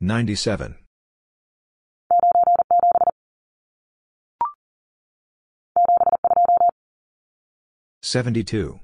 97. 0.00 0.74
72. 8.02 8.80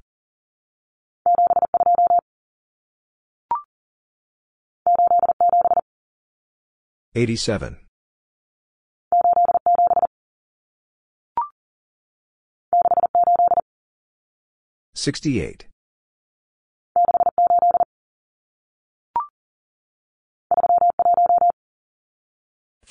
87. 7.14 7.76
68. 14.94 15.71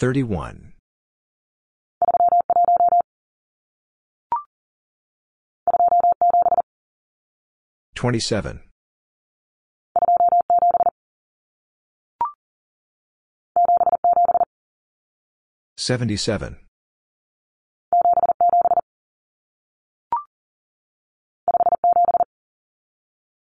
31. 0.01 0.73
27. 7.93 8.61
77. 15.77 16.57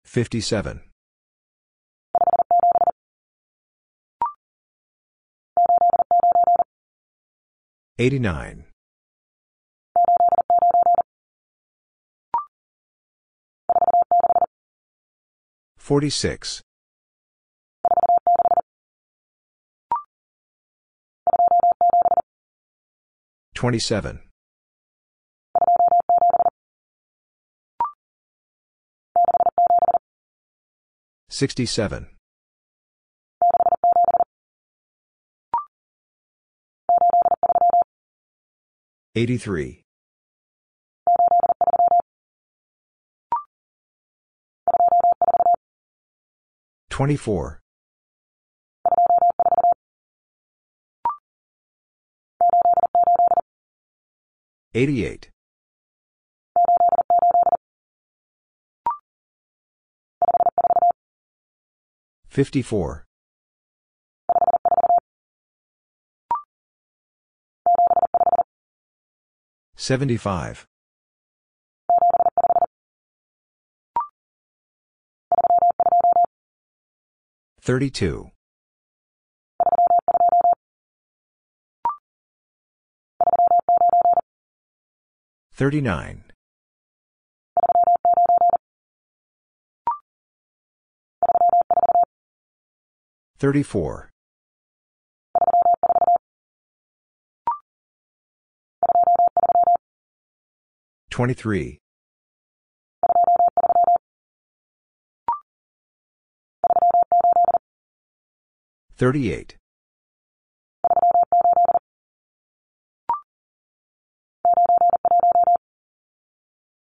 57. 0.05 0.90
89. 8.01 8.65
46. 15.77 16.63
27. 23.55 24.21
67. 31.29 32.20
83. 39.17 39.83
24. 46.91 47.61
88. 54.73 55.31
54. 62.29 63.10
75. 69.81 70.67
32. 77.63 78.31
39. 85.55 86.25
34. 93.39 94.10
23. 101.21 101.79
38. 108.97 109.57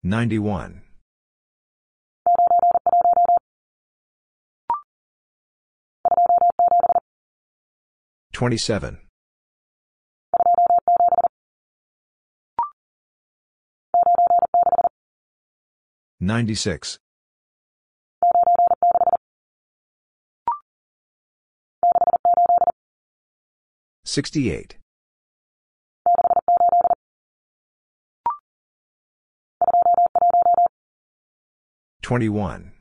91. 0.02 0.82
27. 8.32 8.98
96. 16.24 16.98
68. 24.06 24.76
21. 32.00 32.72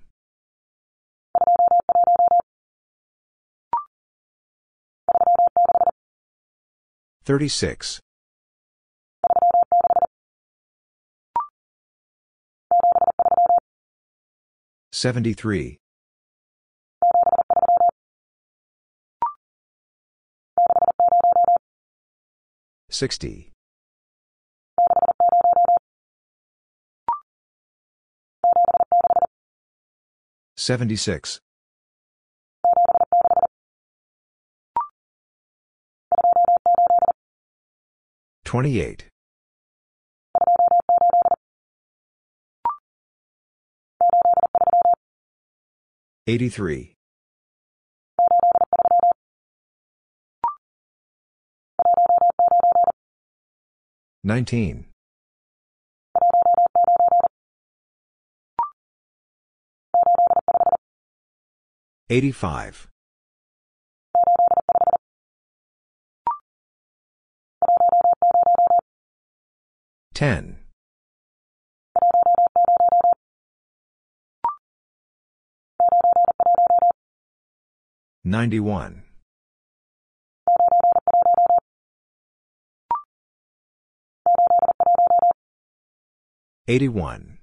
36. 7.25 7.99
73. 14.93 15.79
60. 22.91 23.51
76. 30.55 31.39
28. 38.45 39.12
83. 46.25 46.95
19. 54.23 54.85
85. 62.09 62.87
10. 70.13 70.62
91. 78.25 79.03
81. 86.69 87.39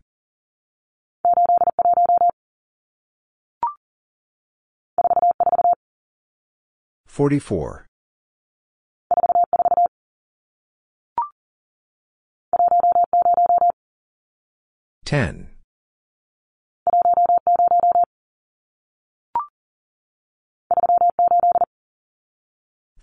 44. 7.06 7.86
10. 15.04 15.49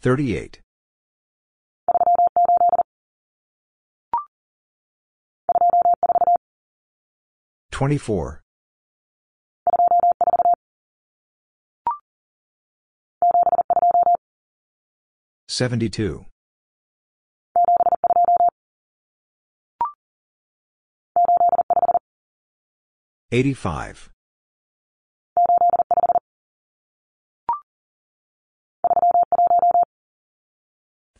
38. 0.01 0.61
24. 7.71 8.41
72. 15.47 16.25
85. 23.31 24.16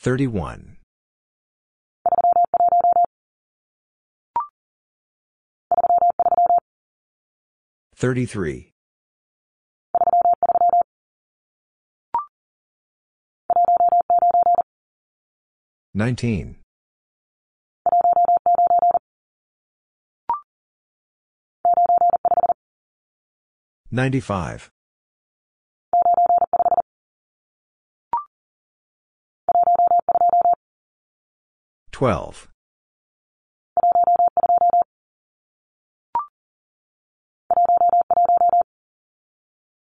31. 0.07 0.77
33. 7.97 8.71
19. 15.93 16.55
95. 23.91 24.71
12. 31.97 32.47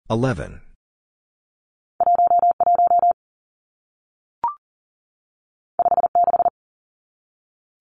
11. 0.08 0.62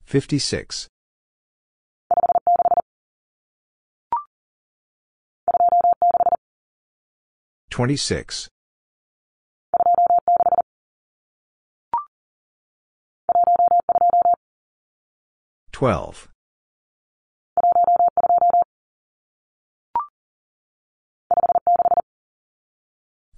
56. 0.05 0.87
26. 7.69 8.49
12. 15.77 16.27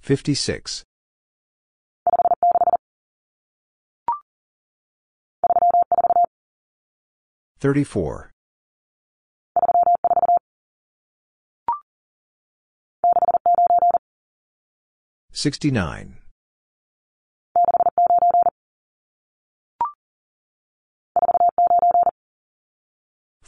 56. 0.00 0.84
34. 7.58 8.30
69. 15.32 16.16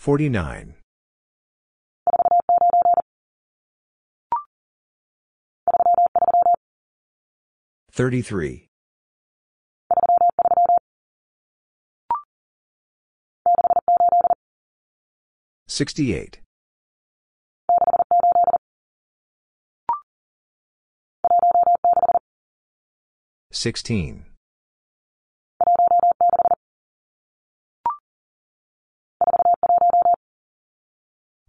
49. 0.02 0.74
33. 7.92 8.66
68. 15.68 16.40
16. 23.52 24.31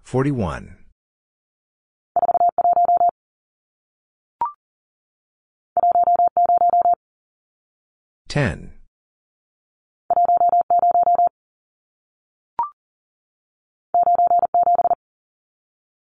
41. 0.04 0.78
10. 8.28 8.74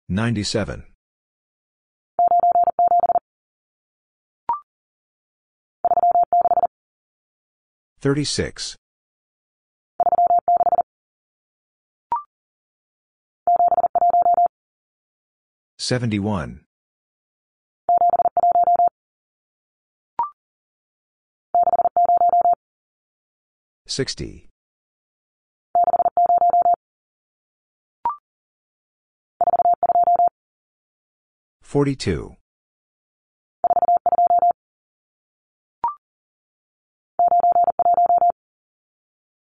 97. 0.08 0.84
36. 8.00 8.76
71. 15.78 16.65
60. 23.86 24.48
42. 31.62 32.36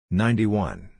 91. 0.09 0.92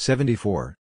74. 0.00 0.76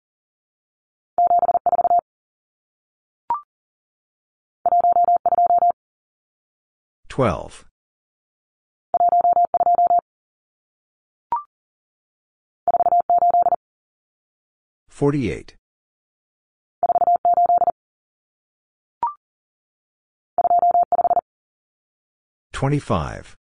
12. 7.08 7.64
48. 14.88 15.56
25. 22.52 23.36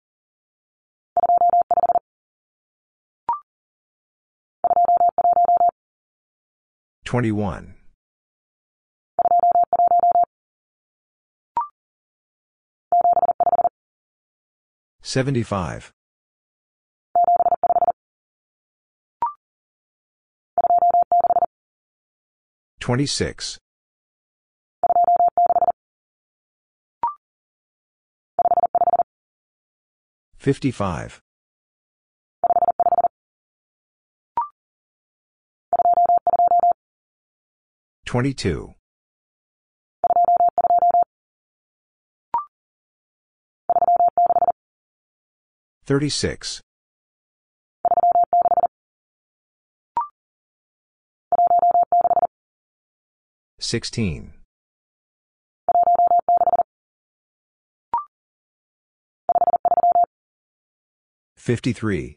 21. 7.07 7.74
75. 15.03 15.93
26. 22.81 23.59
55. 30.39 31.26
22. 38.17 38.73
36. 45.85 46.63
16. 53.61 54.33
53. 61.37 62.17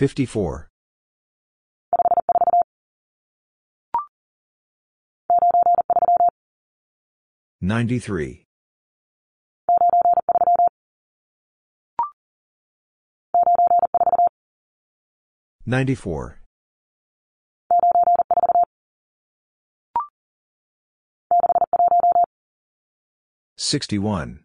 54. 0.00 0.70
93. 7.60 8.46
94. 15.66 16.40
61. 23.58 24.44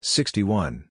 61. 0.00 0.88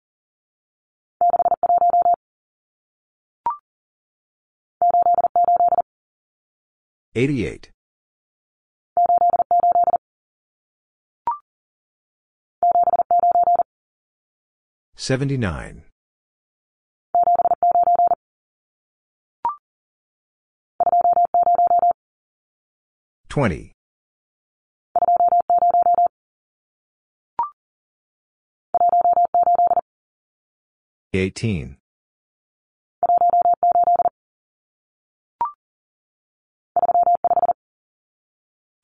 88. 7.15 7.71
79. 14.95 15.84
20. 23.29 23.77
18. 31.13 31.77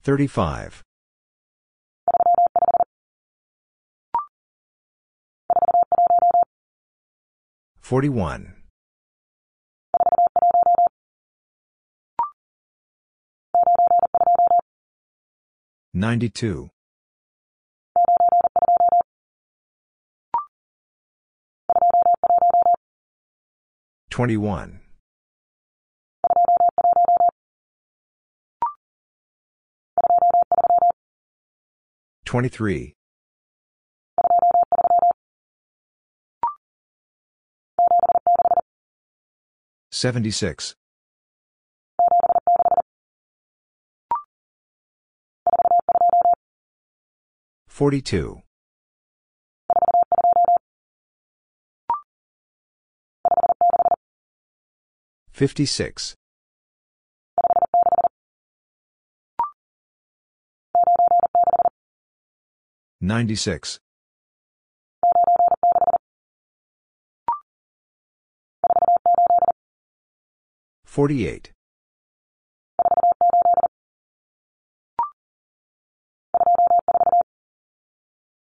35. 0.04 0.84
41. 7.80 8.54
92. 15.94 16.70
21. 24.14 24.80
23. 32.24 32.94
76. 39.92 40.76
42. 47.68 48.44
56. 55.44 56.16
96. 63.02 63.78
48. 70.86 71.52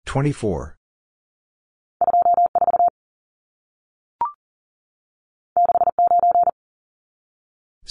24. 0.04 0.76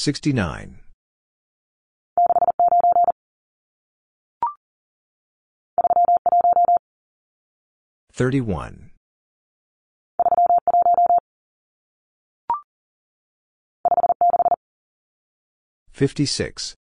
Sixty-nine. 0.02 0.80
Thirty-one. 8.12 8.90
Fifty-six. 15.92 16.74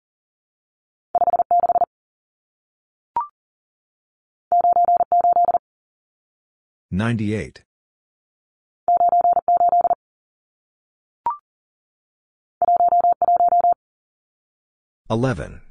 Ninety-eight. 6.93 7.65
11. 15.10 15.62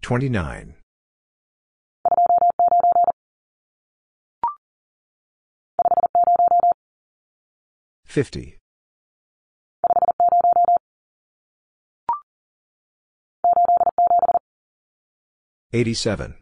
29. 0.00 0.74
50. 8.04 8.58
87. 15.72 16.39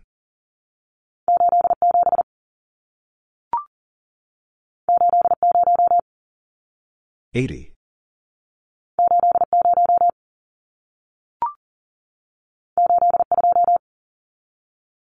80. 7.34 7.74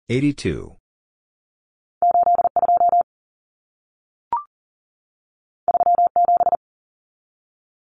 82. 0.09 0.77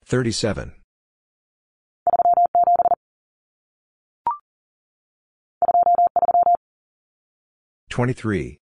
37. 0.04 0.72
23. 7.90 8.58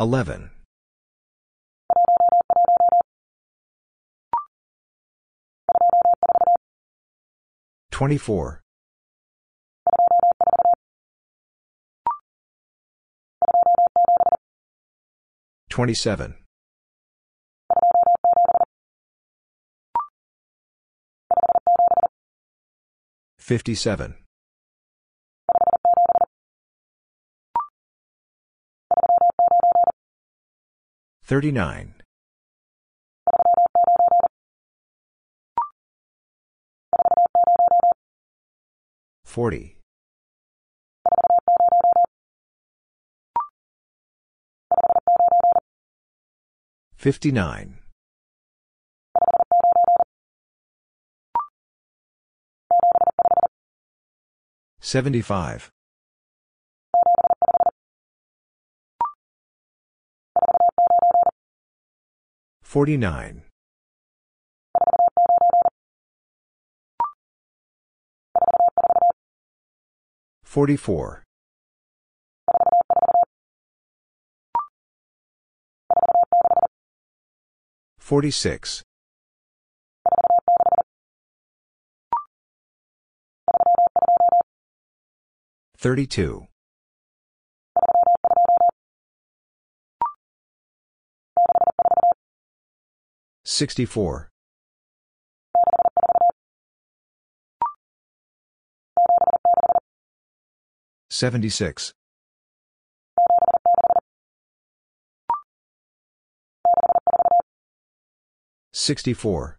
11. 0.00 0.52
24. 7.90 8.60
27. 15.68 16.44
57. 23.38 24.27
39. 31.28 31.92
40. 39.26 39.76
59. 46.96 47.78
75. 54.80 55.70
49. 62.68 63.44
44. 70.44 71.24
46. 77.98 78.82
32. 85.78 86.46
64. 93.50 94.28
76. 101.08 101.94
64. 108.74 109.56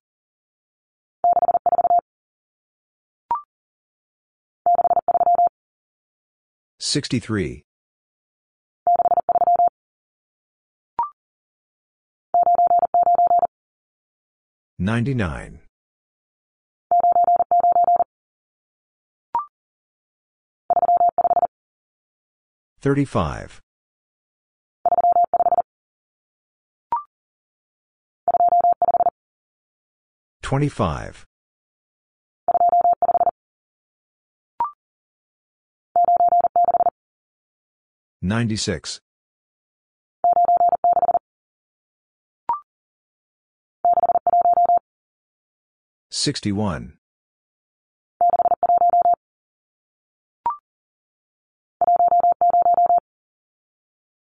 63. 6.80 7.64
99. 14.82 15.60
35. 22.80 23.60
25. 30.42 31.26
96. 38.22 39.00
61. 46.12 46.98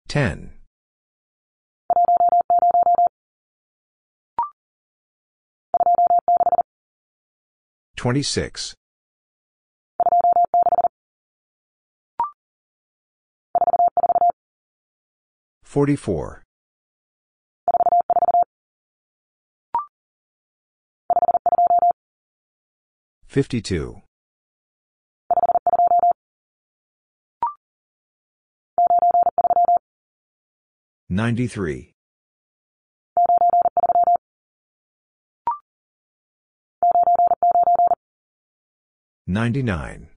10. 0.08 0.52
26. 7.96 8.74
44. 15.64 16.43
52. 23.34 24.00
93. 31.08 31.92
99. 39.26 40.08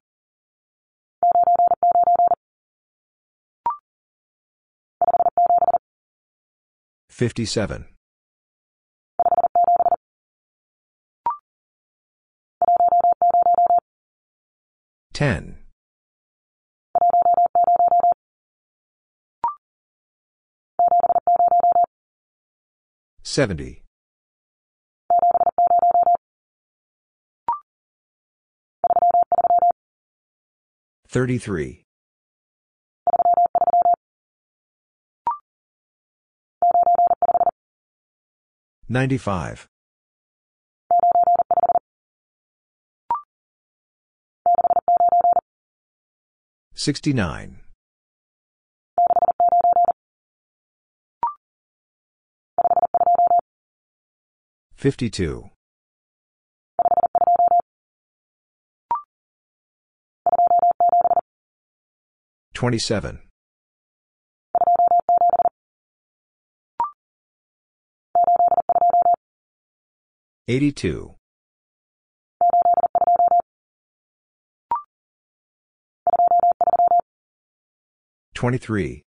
57. 7.09 7.96
10. 15.17 15.57
70. 23.23 23.83
33. 31.07 31.83
95. 38.87 39.67
69. 46.77 47.59
52. 54.75 55.49
27. 62.53 63.19
82. 70.47 71.15
23. 78.37 79.01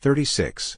36. 0.00 0.76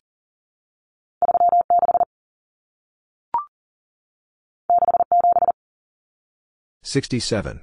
67. 6.83 7.63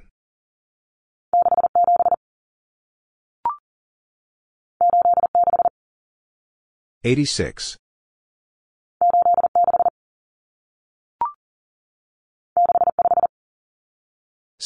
86. 7.04 7.76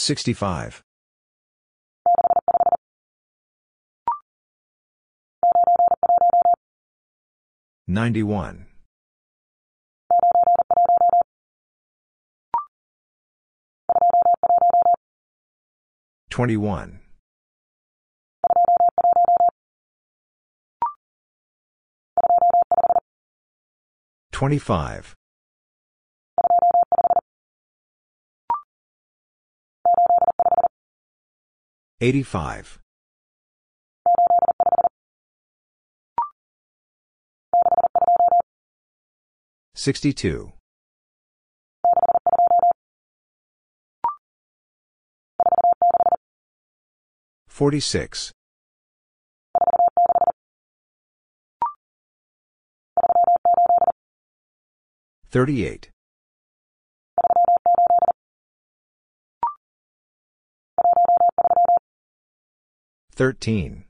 65. 0.00 0.84
91. 7.88 8.66
21. 16.30 17.00
25. 24.30 25.16
85. 32.00 32.78
62. 39.74 40.52
46. 47.48 48.32
38. 55.30 55.90
13. 63.18 63.82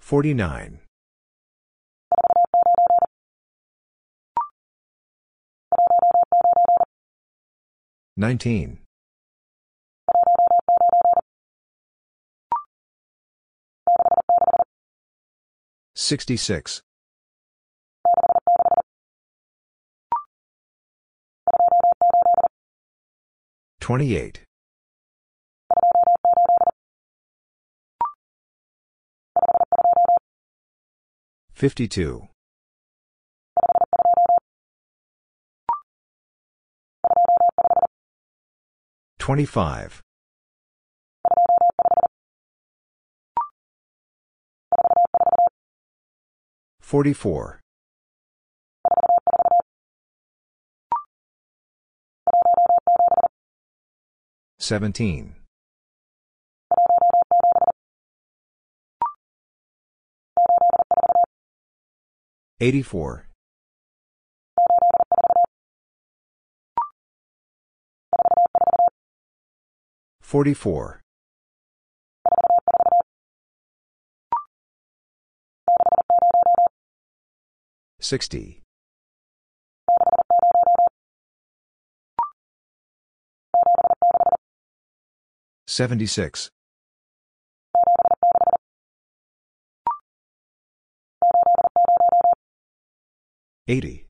49. 0.00 0.78
19. 8.16 8.78
66. 15.94 16.82
28. 23.88 24.42
52. 31.54 32.28
25. 39.18 40.02
44. 46.82 47.60
17. 54.60 55.34
84. 62.60 63.28
44. 70.20 71.00
60. 78.00 78.62
76. 85.78 86.50
80. 93.68 94.06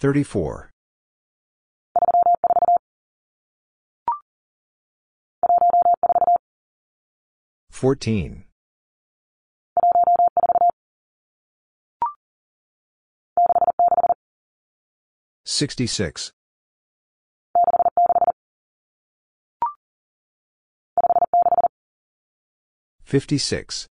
34. 0.00 0.70
14. 7.70 8.49
66. 15.52 16.30
56. 23.02 23.86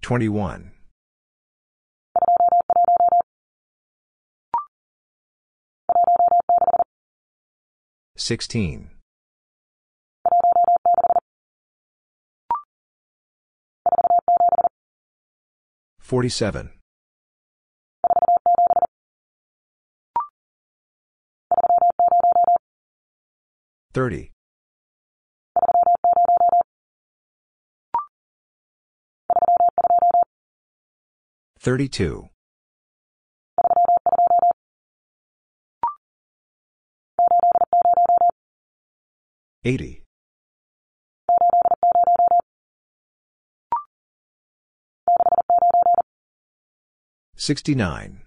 21. 0.00 0.72
16. 8.16 8.93
47. 16.04 16.70
30. 23.94 24.30
32. 31.58 32.28
80. 39.64 40.03
69. 47.44 48.22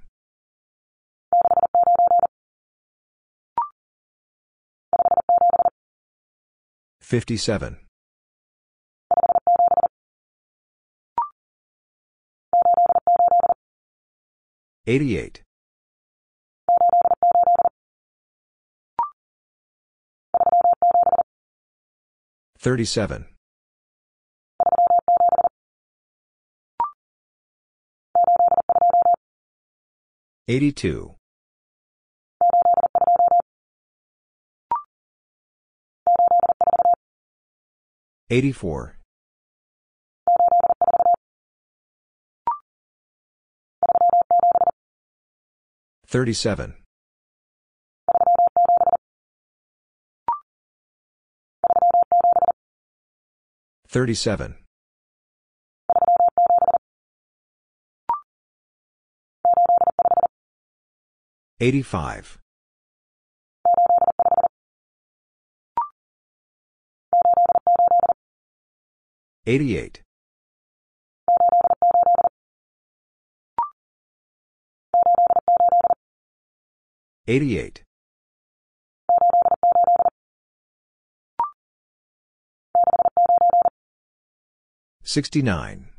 57. 7.02 7.78
88. 14.86 15.42
37. 22.60 23.37
82. 30.50 31.16
84. 38.30 38.98
37. 46.08 46.76
37. 53.90 54.67
85. 61.60 62.38
88. 69.48 70.02
88. 77.28 77.84
69. 85.04 85.97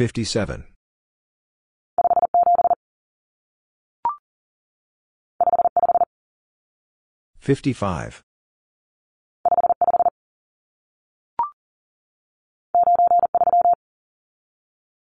57. 0.00 0.64
55. 7.38 8.22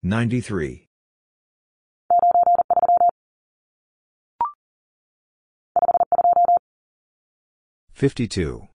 93. 0.01 0.87
52. 7.93 8.67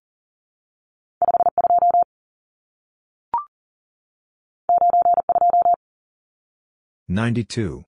92. 7.13 7.85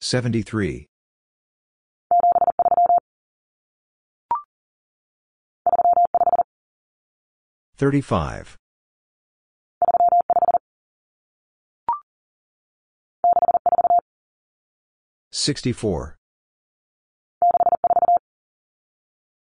73. 0.00 0.86
35. 7.76 8.56
64. 15.30 16.17